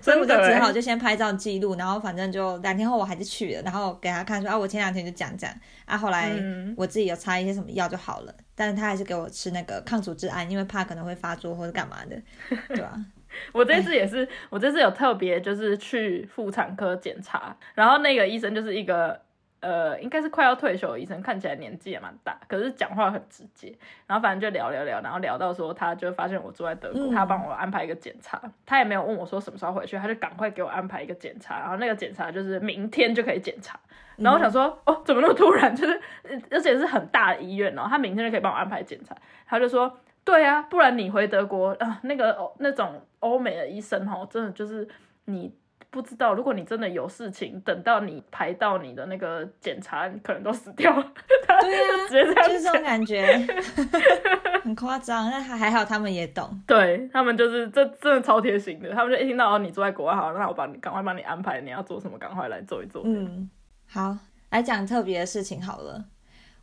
[0.01, 5.51] 所以我就只好就先拍照记录，然后反正就两天后我还是去了，然后给他看说啊，我前两天就讲讲
[5.85, 12.17] 啊，后来嗯我自己有擦一些什么药就好了，但是他还是给我吃那个抗组织胺，因为怕可能会发作或者干嘛的，
[12.69, 12.95] 对吧？
[13.53, 19.21] 我这次也是，我这次有特别就是去妇产科检查，然后那个医生就是一个
[19.61, 23.75] 呃，应该是快要退休的医生，看起来年纪也蛮大，可是讲话很直接。
[24.07, 33.79] 然后反正就聊聊聊，然后聊到说，他就发现我住在德国，嗯他帮我安排一个检查，他也没有问我说什么时候回去，他就赶快给我安排一个检查，然后那个检查就是明天就可以检查。
[34.17, 35.75] 然后我想说，哦，怎么那么突然？
[35.77, 35.93] 就是，
[36.25, 39.15] 呃而且是很大的医院哦，他明天就可以帮我安排检查。
[39.47, 44.89] 他就说，对啊，不然你回德国啊、那个那种欧美的医生哦，真的就是
[45.27, 45.55] 你
[45.91, 51.13] 不知道，如果你真的有事情，等到你排到你的那个检查，你可能都死掉了。
[51.61, 53.47] 对啊， 直接这样就是这种感觉，
[54.63, 55.31] 很夸张。
[55.31, 56.61] 但还还好，他们也懂。
[56.67, 63.03] 对他们就是这真的超贴心的，他们就一听到哦你住在国外好，那我帮你赶快帮你安排你要做什么，赶快来做一做。
[63.05, 63.49] 嗯，
[63.87, 64.17] 好，
[64.51, 66.05] 来讲特别的事情好了。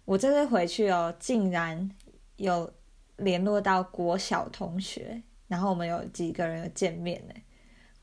[0.06, 1.90] 我这次回去哦，竟然
[2.38, 2.72] 有
[3.18, 7.34] 联络到国小同学，然后我们有几个人有见面呢。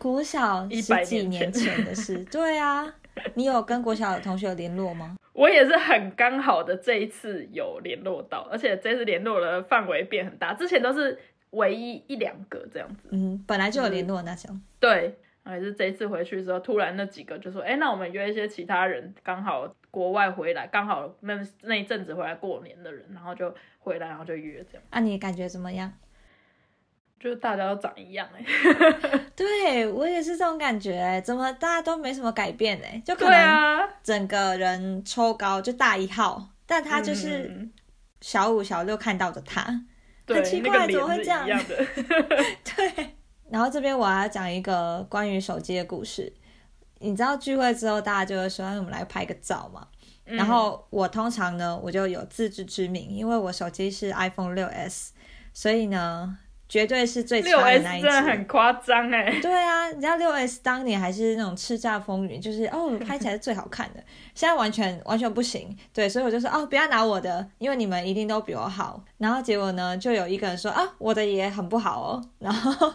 [0.03, 2.93] 国小十100几年年前前的事， 对啊，
[3.35, 5.17] 你有跟国小的同学有联络吗？
[5.33, 11.17] 我也是很刚好的这一次有联络到，而且这次联络的范围变很大，之前都是
[11.51, 13.11] 唯一一两个这样子。
[13.13, 14.61] 嗯，本来就有联络的那种。
[14.81, 25.93] 对，还是这一次回去的时候，突然那几个就说：“哎、那我们约一些其他人，刚好国外回来，刚好那那一阵子回来过年的人，然后就回来，然后就约这样，啊，你感觉怎么样？
[27.23, 28.45] 就是大家都长一样哎、
[29.37, 33.01] 对我也是这种感觉，欸怎么大家都没什么改变哎？
[33.07, 37.73] 就可能啊，整个人抽高就大一号，但他就是嗯
[38.21, 39.85] 小五、小六看到的他。
[40.27, 41.47] 对 很奇那个怪怎么会这样。
[42.77, 43.15] 对，
[43.51, 46.33] 然后这边我要讲一个关于手机的故事。
[46.99, 49.87] 你知道聚会之后，大家就会说，哎我们来拍个照嘛。
[50.27, 55.13] 嗯然后我通常呢，我就有自知之明，因为我手机是 iPhone 六 S，
[55.53, 56.39] 所以呢，
[56.73, 58.23] 绝对是最六差的 S 那一真的。
[58.23, 64.03] 很夸张哎，对啊，你知道六 S 当年还是那种叱咤风云，就是哦拍起来是最好看的，
[64.35, 65.77] 现在完全完全不行。
[65.93, 69.05] 对，所以我就说哦不要拿我的，因为你们一定都比我好。
[69.19, 72.91] 然后结果呢，就有一个人说啊我的也很不好哦， 然后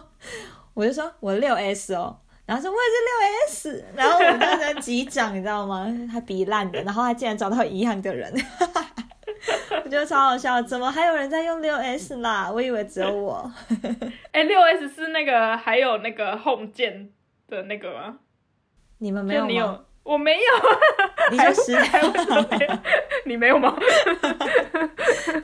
[0.74, 2.18] 我就说我六 S 哦。
[2.46, 5.86] 然后说我也是六 S，然后我们那人击掌，你知道吗？
[6.10, 8.34] 他比烂的，然后他竟然找到一样的人，
[9.84, 10.60] 我觉得超好笑。
[10.62, 12.50] 怎么还有人在用六 S 啦？
[12.50, 13.50] 我以为只有我。
[14.32, 17.10] 哎，六 S 是那个还有那个 Home 键
[17.48, 18.18] 的那个吗？
[18.98, 19.48] 你们没有吗？
[19.48, 20.40] 你有，我没有，
[21.30, 22.78] 你就十还不是没有，
[23.26, 23.78] 你没有吗？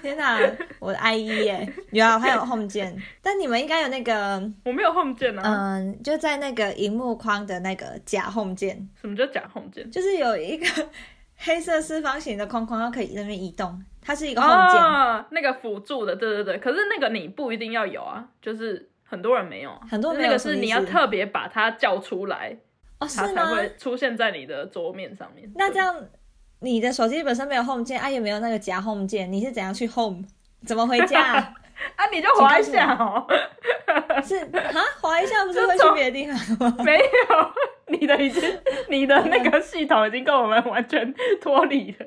[0.02, 0.38] 天哪，
[0.80, 5.42] 我的 IE 耶，有啊，还有 Home 键，但你们应该有那个，我没有 Home 键啊。
[5.44, 9.90] 嗯，就在那个荧幕框的那个假 Home 键，什么叫假 Home 键？
[9.90, 10.66] 就是有一个
[11.36, 16.58] 黑色四方形的框框，它可以在那边移动，它是一个 Home 键，啊，那个辅助的，对对对。
[16.58, 22.56] 可是那个你不一定要有啊，就是很多人没有啊，很多人没有那个是你要特别把它叫出来，
[22.98, 23.54] 哦，是它才？
[23.54, 25.50] 会出现在你的桌面上面。
[25.56, 25.94] 那这样
[26.60, 30.24] 你的手机本身没有 Home 键，啊，也没有那个夹 Home 键，你是怎样去 Home？
[30.64, 31.20] 怎么回家？
[31.20, 31.54] 啊，
[32.12, 33.26] 你就滑一下哦。
[34.22, 36.76] 是啊，滑一下不是会去别的地方吗？
[36.84, 37.06] 没有，
[37.86, 42.06] 你的已经，你的那个系统已经跟我们完全脱离了。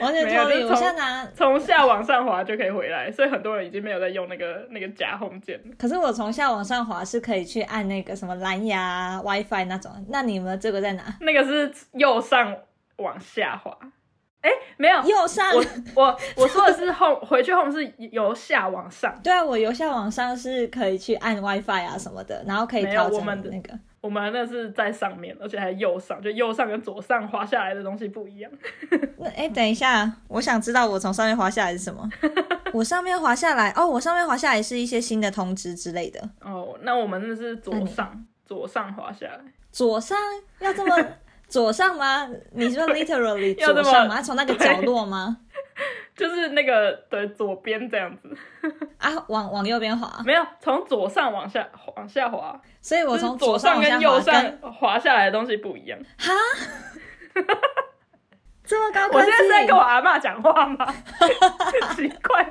[0.00, 5.58] 完全脱离，我现在拿从下往上滑就可以回来，所以很多人已经没有在用那个那个假 home 键。
[5.78, 11.02] 可是我从下往上滑是可以去按那个什么蓝牙、WiFi 那种，那你们这个在哪？
[11.22, 12.54] 那个是右上
[12.96, 13.76] 往下滑。
[14.40, 15.54] 哎，没有，右上。
[15.54, 23.78] 我我我说的是 home 回去 home 是由下往上，对啊，我由下往上是可以去按 WiFi 啊什么的，然后可以没有调们的那个。
[24.00, 28.50] 我们那是在上面，而且还右上，就右上跟左上滑下来的东西不一样。
[29.16, 32.08] 那哎，等一下，我想知道我从上面滑下来是什么？
[32.72, 36.20] 我上面滑下来哦，我上面滑下来是一些新的通知之类的。
[36.42, 39.40] 哦，那我们那是左上，左上滑下来。
[39.72, 40.16] 左上
[40.60, 40.96] 要这么
[41.48, 42.28] 左上吗？
[42.52, 44.20] 你说 literally 左上吗？
[44.22, 45.38] 从那个角落吗？
[46.16, 48.36] 就是那个对左边这样子，
[48.98, 55.96] 啊，往往右边滑，没有从左上往下往下滑，所以我就是从左上跟右上滑下来的东西不一样。
[56.18, 56.32] 哈，
[58.64, 60.92] 这么高科我现在是在技跟我，阿妈讲话吗？
[61.94, 62.50] 奇怪，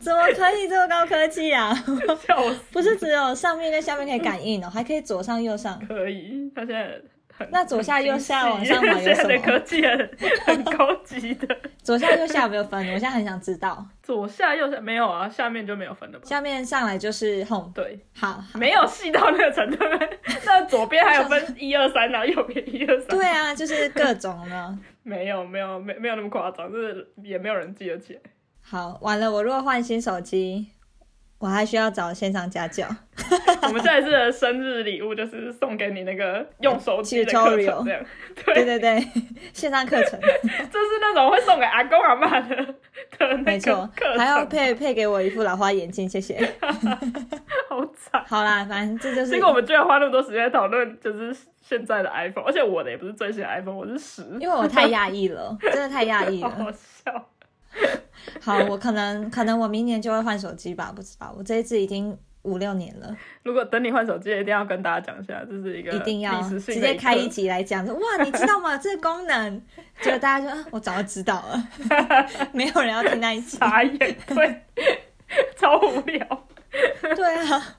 [0.00, 1.72] 怎么可以这么高科技啊？
[2.26, 2.60] 笑死！
[2.72, 5.80] 不是只有上面跟下面可以感应哦，还可以左上右上。
[5.86, 7.04] 可以，他现在很
[7.50, 10.10] 那左下右下往上 滑有现在的科技很
[10.46, 11.56] 很高级的。
[11.82, 12.78] 左下右下有没有分？
[12.88, 13.86] 我现在很想知道。
[14.02, 16.24] 左下右下没有啊，下面就没有分了吧？
[16.24, 19.78] 下面上来就是 home，对，好，好没有细到那个程度。
[20.44, 23.08] 那左边还有分一二三，然后右边一二三。
[23.08, 24.78] 对啊，就是各种呢。
[25.02, 28.20] 没有没有没没有那么夸张，就是也没有人记得起来。
[28.62, 30.68] 好，完了，我如果换新手机，
[31.40, 32.86] 我还需要找线上家教。
[33.62, 38.04] 我们下一次的生日礼物就是送给你那个用手机的课 Tutorial 程，这样。
[38.44, 39.08] 对对，对对，
[39.54, 42.74] 线上课程， 就是那种会送给阿公阿妈的
[43.44, 46.38] 没错还要配配给我一副老花眼镜，谢谢。
[47.68, 48.22] 好惨。
[48.26, 56.64] 好啦，反正这就是结果我们居然花那么多时间讨论，就是现在的 iPhone，而且我的也不是最新的 iPhone，我是十，因为我太压抑了，真的太讶异好了。
[56.64, 57.29] 好笑。
[58.40, 61.34] 好，我可能可能我明年就会换手机吧，不知道。
[61.36, 68.76] 我这一次已经五六年了，如果等你换手机，一定要跟大家讲一下，这是一个一定要直接开一集来讲说，哇，你知道吗？
[68.78, 69.62] 这个功能，
[70.00, 71.68] 结果大家说啊我早就知道了，
[72.52, 73.56] 没有人要听那一集。
[73.58, 74.62] 傻眼，对，
[75.56, 76.46] 超无聊。
[77.14, 77.76] 对啊，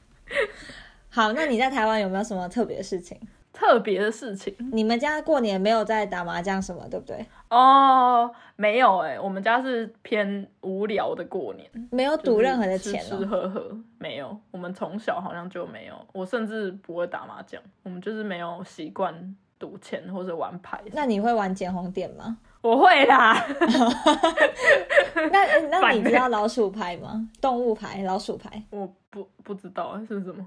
[1.10, 3.20] 好，那你在台湾有没有什么特别的事情？
[3.62, 7.24] 特别的事情你们家过年没有在打麻将什么，对不对？
[7.52, 13.28] 哦，没有哎、我们家是偏无聊的过年，没有赌任何的钱就是吃吃哦。
[13.28, 14.36] 喝喝没有。
[14.50, 20.82] 我们从小好像就没有，我甚至不会打麻将，我们就是没有习惯赌钱或者玩牌。
[20.94, 22.40] 那你会玩捡红点吗？
[22.62, 23.36] 我会啦，
[25.32, 27.30] 那那你知道老鼠牌吗？
[27.40, 30.44] 动物牌、老鼠牌，我不不知道是什么，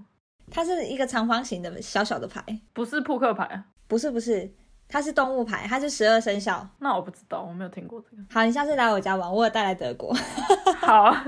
[0.50, 2.42] 它是一个长方形的小小的牌，
[2.72, 3.64] 不是扑克牌啊？
[3.86, 4.50] 不是不是，
[4.88, 6.66] 它是动物牌，它是十二生肖。
[6.78, 8.22] 那我不知道，我没有听过这个。
[8.30, 10.14] 好，你下次来我家玩，我有带来德国。
[10.80, 11.26] 好啊，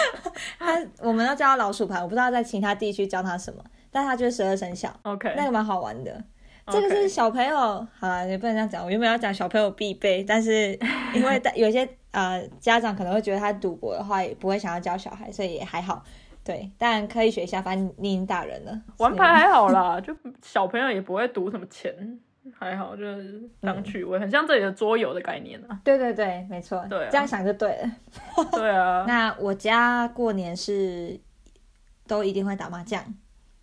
[0.58, 6.24] 它我们要叫它老鼠牌，我不知道在其他地区叫它什么，但它就是十二生肖，OK，那个蛮好玩的。
[6.70, 7.56] 这个是小朋友，
[7.98, 8.84] 好了，也不能这样讲。
[8.84, 10.78] 我原本要讲小朋友必备，但是
[11.14, 16.04] 因为大 有些呃家长可能会觉得他赌博的话，也不会想要教小孩，所以也还好。
[16.48, 18.80] 对，但可以学一下，反正你已经大人了。
[18.96, 22.18] 玩牌还好啦，就小朋友也不会赌什么钱，
[22.58, 25.78] 还好就是当趣味，很像这里的桌游的概念啊。
[25.84, 27.08] 对对对，没错，对啊。
[27.10, 27.90] 这样想就对了。
[28.52, 31.20] 对啊， 那我家过年是
[32.06, 33.04] 都一定会打麻将，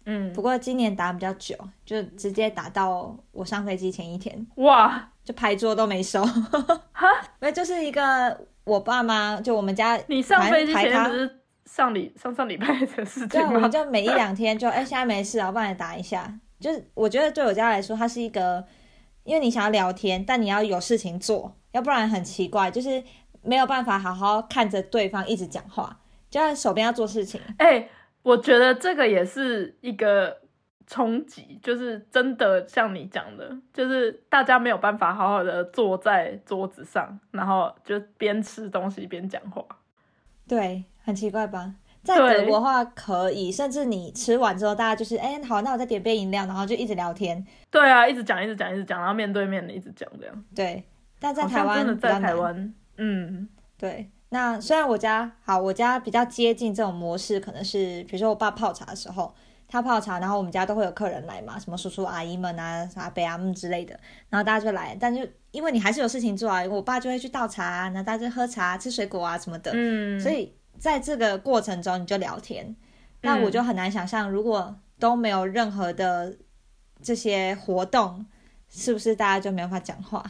[0.05, 0.31] 嗯。
[0.31, 6.23] 不，过今年打比较久，就直接打到我上飞机前一天，哇，就牌桌都没收。
[6.23, 13.69] 因为 就是一个我爸妈，就我们家你上飞机前不是上礼上上礼拜的事对啊，我们？
[13.71, 16.39] 就每一两天就哎、现在没事啊，我帮你打一下。
[16.59, 18.65] 就是我觉得对我家来说，它是一个，
[19.23, 23.03] 因为你想要聊天，但你要有事情做，要不然很奇怪，就是
[23.41, 25.99] 没有办法好好看着对方一直讲话，
[26.29, 27.41] 就在手边要做事情。
[27.57, 27.89] 哎、
[28.23, 30.41] 我觉得这个也是一个
[30.87, 39.63] 冲击，就是真的像你讲的，就是大家没有办法好好的坐在桌子上，然后就边吃东西边讲话。
[40.47, 41.73] 对，很奇怪吧？
[42.03, 47.43] 在对德国的话可以，甚至你吃完之后，大家就是哎、好，那我再点杯饮料，然后就一直聊天。
[47.71, 50.45] 对啊，一直讲，一直讲，一直讲，然后面对面的一直讲这样。
[50.53, 50.83] 对，
[51.19, 52.21] 但在台湾真的在比较难。
[52.21, 59.33] 台湾，嗯，对，那虽然我家好，我家比较接近这种模式，可能是比如说我爸泡茶的时候，
[59.67, 63.99] 他泡茶，然后我们家都会有客人来嘛，什么叔叔阿姨们啊、啥伯阿姆之类的，
[64.29, 72.75] 然后大家就来，但就因为你还是有事情做啊，我爸就会去倒茶啊，然后大家就喝茶、吃水果啊什么的，嗯，所以在这个过程中你就聊天，
[73.21, 76.37] 那嗯我就很难想象，如果都没有任何的
[77.01, 78.25] 这些活动，
[78.69, 80.23] 是不是大家就没有办法讲话？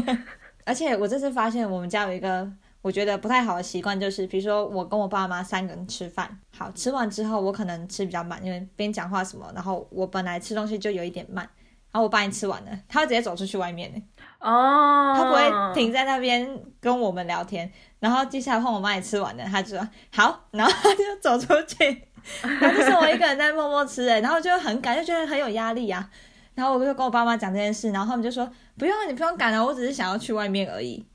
[0.64, 2.50] 而且我这次发现我们家有一个
[2.82, 11.48] 我觉得不太好的习惯，就是比如说我跟我爸妈三个人吃饭，好吃完之后我可能吃比较慢，因为边讲话什么，然后我本来吃东西就有一点慢。
[11.92, 14.02] 然后我把你吃完了，他会直接走出去外面呢，
[14.40, 17.70] 哦，他不会停在那边跟我们聊天。
[18.00, 22.02] 然后接下来换我妈也吃完了，他就说好，然后他就走出去，
[22.42, 26.08] 然后就剩我一个人在默默吃，哎，然后就很赶，就觉得很有压力啊。
[26.54, 31.06] 然后我就跟我爸妈讲这件事，然后他们就说不用，你不用赶了，我只是想要去外面而已，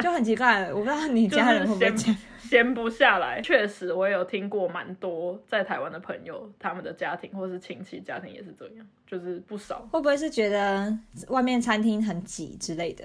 [0.00, 2.16] 就很奇怪，我不知道你家人会不会这样。
[2.52, 3.40] 闲不下来。
[3.40, 9.88] 确实，我也有听过蛮多在台湾的朋友，他们的家庭或是亲戚家庭也是这样，就是不少。
[9.90, 10.94] 会不会是觉得
[11.28, 13.02] 外面餐厅很挤之类的？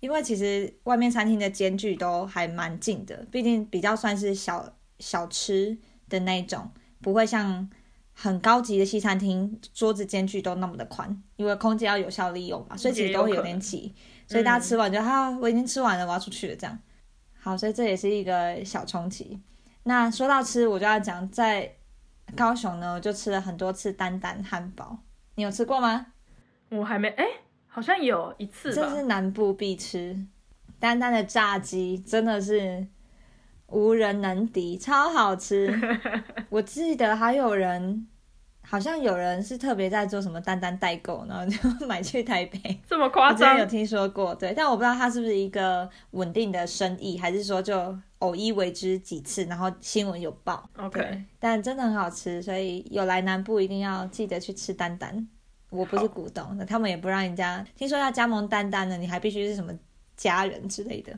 [0.00, 5.78] 因为其实外面餐厅的间距都还蛮近的，毕竟比较算是小小吃
[6.10, 6.70] 的那一种，
[7.00, 7.66] 不会像
[8.12, 13.94] 很高级的西餐厅桌子间距都那么的宽，因为空间要有效利用嘛，所以其实都会有点挤，
[14.26, 16.78] 所以大家吃完就哈、我已经吃完了，我要出去了这样。
[17.40, 19.40] 好，所以这也是一个小冲击。
[19.84, 21.74] 那说到吃，我就要讲，在
[22.36, 24.98] 高雄呢，我就吃了很多次丹丹汉堡，
[25.36, 26.06] 你有吃过吗？
[26.68, 27.24] 我还没哎、
[27.66, 29.02] 好像有一次吧这是。
[29.04, 30.26] 南部必吃，
[30.78, 32.86] 丹丹的炸鸡真的是
[33.68, 35.74] 无人能敌，超好吃。
[36.50, 38.06] 我记得还有人，
[38.70, 41.58] 好像有人是特别在做什么丹丹代购，然后就
[41.88, 42.80] 买去台北。
[42.88, 43.66] 这么夸张有？
[43.66, 50.70] 听说过，对，但我不知道它是不是一个稳定的生意，还是说就偶一为之几次，然后新闻有报。
[50.78, 55.26] OK，但真的很好吃，所以有来南部一定要记得去吃丹丹。
[55.70, 59.72] 我不是股东，那他们也不让人家听说要加盟丹丹的，你还必须是什么
[60.16, 61.12] 家人之类的，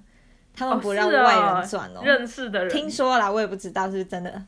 [0.55, 2.01] 他们哦不让外人转哦。
[2.03, 4.43] 认识的人听说啦，我也不知道是不是真的。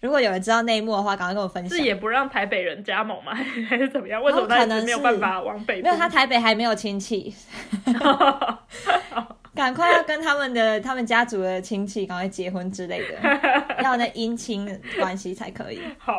[0.00, 1.84] 如果有人知道内幕的话，赶快跟我分享是。
[1.84, 3.32] 也不让台北人加盟吗？
[3.68, 4.22] 还是怎么样？
[4.22, 5.88] 为什么他没有办法往北部？
[5.88, 7.34] 没有，他台北还没有亲戚，
[9.54, 13.18] 赶快要跟他们的他们家族的亲戚赶快结婚之类的，
[13.82, 15.80] 要那姻亲关系才可以。
[15.98, 16.16] 好，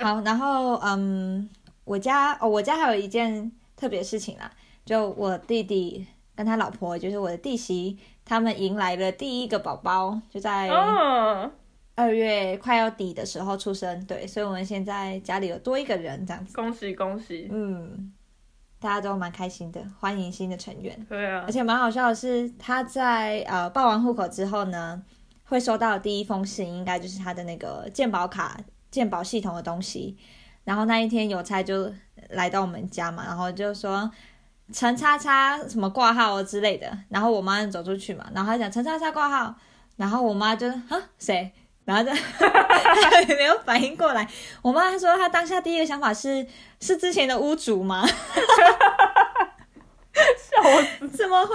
[0.00, 1.48] 好，然后嗯，
[1.84, 4.50] 我家哦，我家还有一件特别事情啦，
[4.86, 11.50] 就我弟弟跟他老婆，就是我的弟媳，他们迎来了第一个宝宝，就在嗯，
[11.94, 14.04] 二月快要底的时候出生。
[14.06, 16.54] 对，所以我们现在家里有多一个人这样子。
[16.54, 18.12] 恭喜恭喜，嗯，
[18.80, 21.06] 大家都蛮开心的，欢迎新的成员。
[21.08, 25.02] 对啊而，且蛮好笑的是，他在呃报完户口之后呢，
[25.44, 28.58] 会收到的第一封信，应该就是他的那个健保卡、
[28.90, 30.16] 健保系统的东西。
[30.64, 31.92] 然后那一天邮差就
[32.30, 34.10] 来到我们家嘛，然后就说
[34.72, 36.96] 陈叉叉什么挂号之类的。
[37.08, 39.54] 然后我妈走出去嘛，然后他讲陈叉叉挂号，
[39.96, 41.52] 然后我妈就啊谁？
[41.84, 44.28] 然后就她 也没有反应过来。
[44.62, 46.46] 我妈说她当下第一个想法是
[46.80, 48.06] 是之前的屋主吗？
[50.14, 51.54] 笑死，怎么会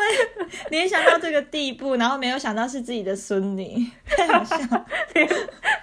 [0.71, 1.95] 联想到这个地步？
[1.95, 4.57] 然后没有想到是自己的孙女，太好笑。
[5.13, 5.29] 连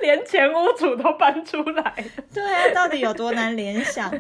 [0.01, 4.11] 连前屋主都搬出来，对啊，到底有多难联想，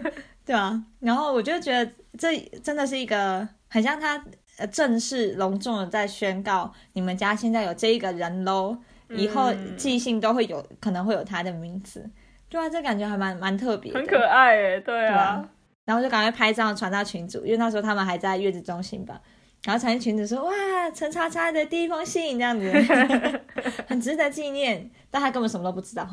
[0.46, 4.24] 对吧、然后我就觉得这真的是一个很像他
[4.58, 8.78] 呃正式隆重的在宣告你们家现在有这一个人喽，
[9.10, 12.08] 以后嗯寄信都会有可能会有他的名字，
[12.48, 15.48] 对啊，这感觉还蛮蛮特别，很可爱哎，对对啊啊，
[15.84, 19.20] 然后就赶快拍照传到群组，因为那时候他们还在月子中心吧。
[19.64, 20.52] 然后传进群组说：“哇，
[20.92, 22.70] 陈叉叉的第一封信这样子，
[23.88, 26.06] 很值得纪念。”但他根本什么都不知道，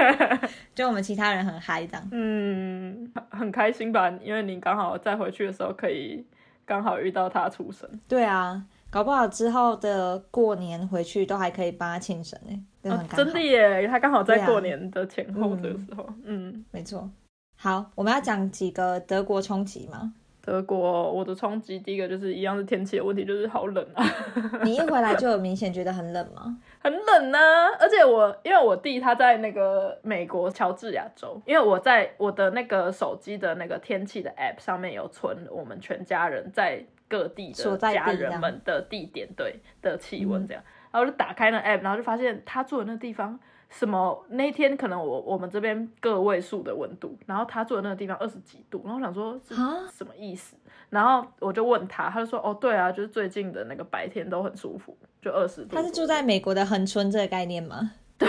[0.74, 2.08] 就我们其他人很嗨这样。
[2.12, 4.08] 嗯，很很开心吧？
[4.22, 6.24] 因为你刚好再回去的时候，可以
[6.64, 13.24] 刚好遇到他出生，对啊，搞不好之后的过年回去都还可以帮他庆生呢，真的哦很。
[13.24, 17.08] 真的耶，他刚好在过年的前后这个时候，嗯，没错。
[17.56, 20.14] 好，我们要讲几个德国冲击吗？
[20.40, 24.02] 德国我的冲击第一个就是一样是天气的问题，就是好冷啊。
[24.64, 26.56] 你一回来就有明显觉得很冷吗？
[26.80, 27.38] 很冷呢、
[27.78, 43.38] 而且我因为我弟他在那个美国乔治亚州，因为我在我的那个手机的那个天气的 app 上面有存我们全家人在各地的家人们的地点对的气温这样，然后就打开那 app，然后就发现他住的那个地方。
[43.70, 44.24] 什么？
[44.30, 50.56] 那天可能我我们这边个位数的温度，然后他住的那个地方二十几度，然后我想说是啊什么意思？
[50.88, 55.76] 然后我就问他，他就说哦对啊，就是最近的那个白天都很舒服，就二十度。
[55.76, 57.92] 他是住在美国的恒春这个概念吗？
[58.16, 58.26] 对，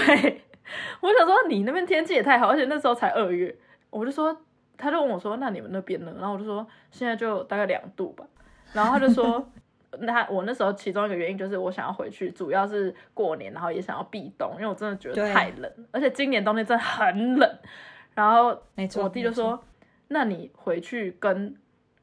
[1.00, 3.58] 我想说你那边天气也太好，而且那时候才二月，
[3.92, 4.36] 我就说，
[4.78, 6.14] 他就问我说，那你们那边呢？
[6.20, 8.26] 然后我就说现在就大概两度吧，
[8.74, 9.50] 然后他就说，
[10.00, 17.50] 那我那时候其中一个原因就是我想要回去，主要是过年，然后也想要避冬，因为我真的觉得太冷，而且今年冬天真的很冷。
[18.16, 19.64] 然后没错，我弟就说，
[20.10, 21.56] 那你回去跟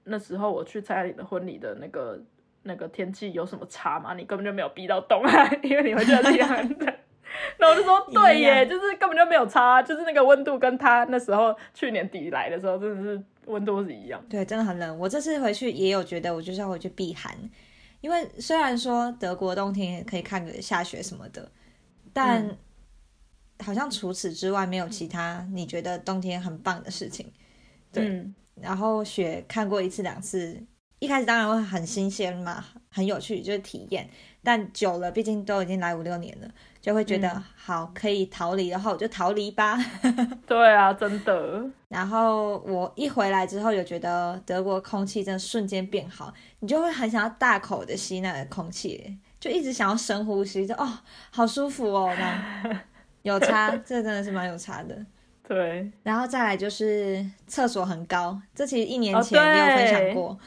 [0.05, 2.19] 那时候我去参加你的婚礼的那个
[2.63, 4.15] 那个天气有什么差吗？
[4.15, 6.95] 你根本就没有避到冬啊， 因为你回去的地方很冷。
[7.59, 14.23] 然后我就说，对耶，就是根本就没有差，就是那个温度跟他那时候去年底来的时候，真的是温度是一样。
[14.29, 14.99] 对，真的很冷。
[14.99, 17.37] 我这次回去也有觉得，我就是要回去避寒，
[18.01, 21.51] 因为虽然说德国冬天可以看个下雪什么的，
[22.13, 22.57] 但嗯
[23.61, 27.33] 好像除此之外没有其他你觉得冬天很棒的事情。
[27.91, 30.63] 对嗯，然后雪看过一次两次，
[30.99, 34.09] 一开始当然会很新鲜嘛，很有趣，就是体验。
[34.43, 36.49] 但久了，毕竟都已经来五六年了，
[36.87, 37.45] 就会觉得、嗯。
[37.57, 39.77] 好可以逃离的话，我就逃离吧。
[40.47, 50.89] 对啊，真的，然后我一回来之后，有觉得德国空气真的瞬间变好，你就会很想要大口的吸那个空气，就一直想要深呼吸，就哦，
[51.31, 52.09] 好舒服哦，
[53.23, 54.97] 有差，这真的是蛮有差的。
[55.49, 60.39] 对，然后再来就是厕所很高，这其实一年哦前也有分享对过，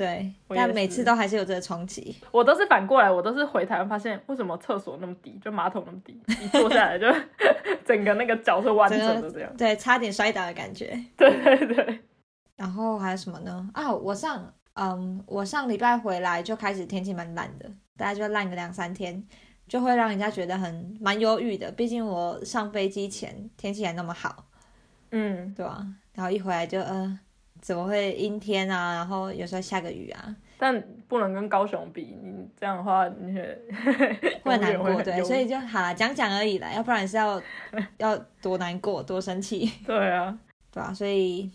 [0.00, 2.16] 对，但每次都还是有这个冲击。
[2.30, 7.06] 我都是反过来，我都是回台湾发现为什么厕所那么低，就马桶那么低，一坐下来就
[7.84, 9.56] 整个那个脚是弯着的这样。
[9.58, 10.98] 对，差点摔倒的感觉。
[11.18, 12.00] 对对对，
[12.56, 13.68] 然后还有什么呢？
[13.74, 19.22] 啊，我上嗯，我上礼拜回来就开始天气蛮烂的，大概就烂个两三天，
[19.68, 21.70] 就会让人家觉得很蛮忧郁的。
[21.72, 24.46] 毕竟我上飞机前天气还那么好，
[25.10, 25.86] 嗯，对吧？
[26.14, 27.18] 然后一回来就呃，
[27.60, 28.94] 怎么会阴天啊？
[28.94, 33.58] 然后有时候下个雨啊，但不能跟高雄比，你这样的话，你也
[34.42, 35.02] 会很难过。
[35.02, 37.40] 对，所以就好啦，讲讲而已啦，要不然是要
[37.98, 40.38] 要多难过多生气，对啊，
[40.72, 41.50] 对啊、所以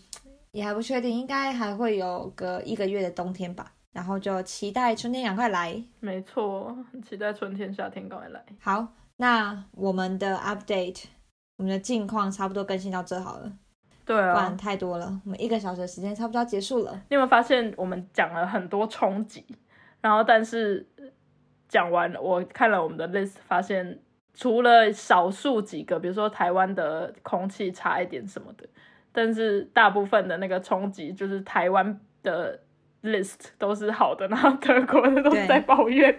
[0.52, 3.72] 也还不确定，应该还会有个一个月的冬天吧。
[3.92, 5.82] 然后就期待春天赶快来。
[6.00, 6.76] 没错，
[7.08, 8.44] 期待春天、夏天赶快来。
[8.60, 8.86] 好，
[9.16, 11.04] 那我们的 update，
[11.56, 13.50] 我们的近况差不多更新到这好了，
[14.06, 15.20] 对不然啊，太多了。
[15.24, 16.92] 我们一个小时的时间差不多要结束了。
[17.10, 19.44] 你有没有发现我们讲了很多冲击，
[20.00, 20.86] 然后但是
[21.68, 23.98] 讲完，我看了我们的 list，发现
[24.32, 28.64] 除了少数几个，比如说台湾的空气差一点什么的，
[29.10, 32.60] 但是大部分的那个冲击就是台湾的
[33.02, 36.16] list 都是好的，然后德国的都是在抱怨。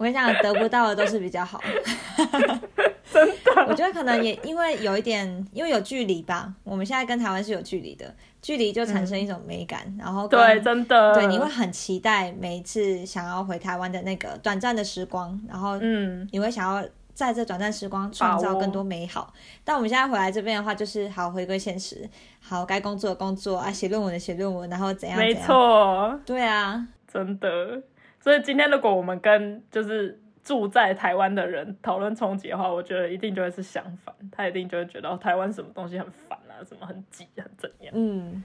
[0.00, 1.60] 我跟你讲，得不到的都是比较好。
[3.12, 6.54] 真的，我觉得可能也因为有一点，因为有距离吧。
[6.64, 9.94] 我们现在跟台湾是有距离的，距离就产生一种美感。
[9.98, 15.38] 然后对，真的，对，你会很期待每一次想要回台湾的那个短暂的时光。
[15.46, 19.34] 然后，嗯，你会想要在这短暂时光创造更多美好。
[19.64, 22.08] 但我们现在回来这边的话，就是好回归现实，
[22.40, 25.18] 好该工作的工作啊，写论文的写论文，然后怎样？
[25.18, 27.82] 没错，对啊，真的。
[28.20, 30.20] 所以今天如果我们跟就是。
[30.42, 37.92] 住在台湾的人讨论冲击的话，我觉得一定就会是相反，他一定就会觉得台湾什么东西很烦啊，什么很挤，很怎样？
[37.94, 38.42] 嗯，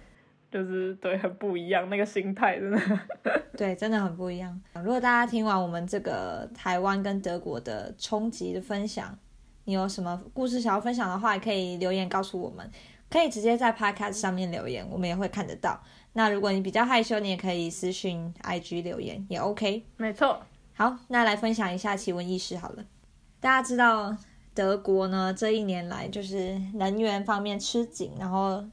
[0.51, 2.79] 就是对，很不一样，那个心态真的，
[3.57, 4.61] 对，真的很不一样。
[4.83, 9.17] 如果大家听完我们这个台湾跟德国的冲击的分享，
[9.63, 12.69] 你有什么故事想要分享的话，可以留言告诉我们，
[13.09, 15.81] 可以直接在 Podcast 上面留言，我们也会看得到。
[16.17, 19.83] 那如果你比较害羞，你也可以私信 IG 留言，也 OK。
[19.97, 20.41] 没错。
[20.73, 22.85] 好，那来分享一下奇闻异事好了。
[23.41, 24.15] 大家知道
[24.53, 28.63] 德国呢，这一年来就是能源方面吃紧，然后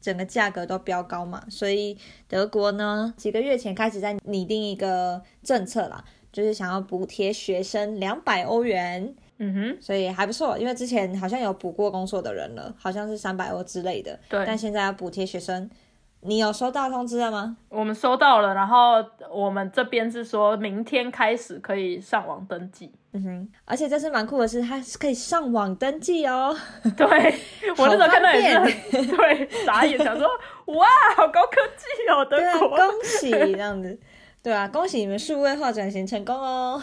[0.00, 9.12] 整个价格都飙高嘛，所以德国呢几个月前开始在拟定一个政策啦，就是想要补贴学生两百欧元。
[9.38, 14.18] 嗯哼，所以还不错，因为之前好像有补过工作的人了，好像是三百欧之类的。
[14.28, 15.68] 对，但现在要补贴学生。
[16.22, 17.56] 你有收到通知了吗？
[17.68, 22.92] 我们收到了，然后我们这边是说明天开始可以上网登记。
[23.12, 26.54] 嗯哼，而且这次蛮酷的是，它是可以上网登记哦。
[26.96, 27.06] 对，
[27.78, 28.66] 我那时候看到也是很
[29.16, 30.28] 对，傻眼，想说
[30.74, 30.86] 哇，
[31.16, 33.98] 好高科技哦，德国，恭喜这样子。
[34.42, 36.80] 对啊，恭喜你们数位化转型成功哦。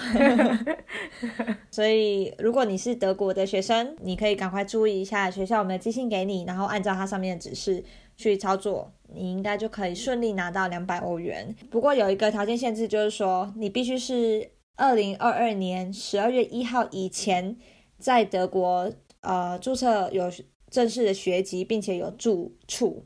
[1.69, 7.83] 所以如果你是德国的学生，你可以赶快注意一下学校有没有寄信给你，然后按照它上面的指示。
[8.15, 11.55] 去操作，你应该就可以顺利拿到两百欧元。
[11.69, 17.57] 不过有一个条件限制，就是说你必须是二零二二年十二月一号以前
[17.97, 18.91] 在德国
[19.21, 20.31] 呃注册有
[20.69, 23.05] 正式的学籍，并且有住处，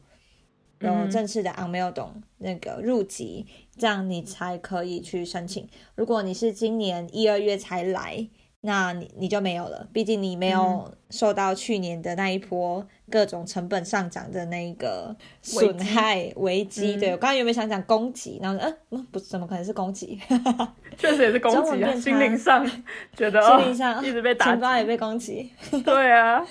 [0.79, 2.05] 有正式的 a n m e l d
[2.37, 3.45] 那个入籍，
[3.77, 5.67] 这样你才可以去申请。
[5.95, 8.27] 如果你是今年一二月才来。
[8.67, 16.97] 那你你就没有了，毕竟你没有受到去年的那一波各种成本上涨的那个损害危机。
[16.97, 18.39] 对我刚刚有没有想讲攻击？
[18.43, 20.19] 然后嗯，不，怎么可能是攻击？
[20.99, 22.69] 确实也是攻击啊，心灵上
[23.15, 25.49] 觉得心灵上一直被打，钱包也被攻击。
[25.85, 26.45] 对啊，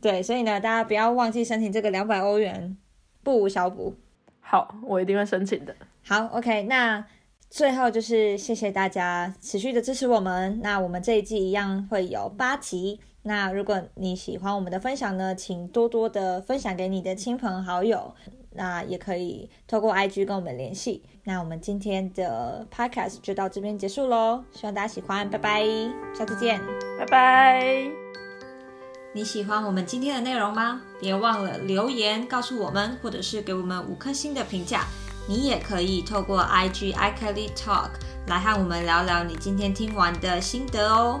[0.00, 2.74] 对，所以呢，大家不要忘记申请这个两百欧元，
[3.22, 3.94] 不无小补。
[4.40, 5.76] 好，我一定会申请的。
[6.06, 7.04] 好，OK，那。
[7.50, 10.60] 最后就是谢谢大家持续的支持我们。
[10.62, 13.00] 那我们这一季一样会有八集。
[13.22, 18.14] 那如果你喜欢我们的分享呢，请多多的分享给你的亲朋好友。
[18.52, 21.02] 那也可以透过 IG 跟我们联系。
[21.24, 25.64] 那我们今天的 Podcast 就到这边结束喽，希望大家喜欢，拜拜，
[26.16, 26.60] 下次见，
[26.98, 27.90] 拜拜。
[29.12, 30.80] 你喜欢我们今天的内容吗？
[31.00, 34.84] 别忘了留言告诉我们，或者是给我们五颗星的评价。
[35.30, 37.90] 你也可以透过 IG iKelly Talk
[38.26, 41.20] 来和我们聊聊你今天听完的心得哦。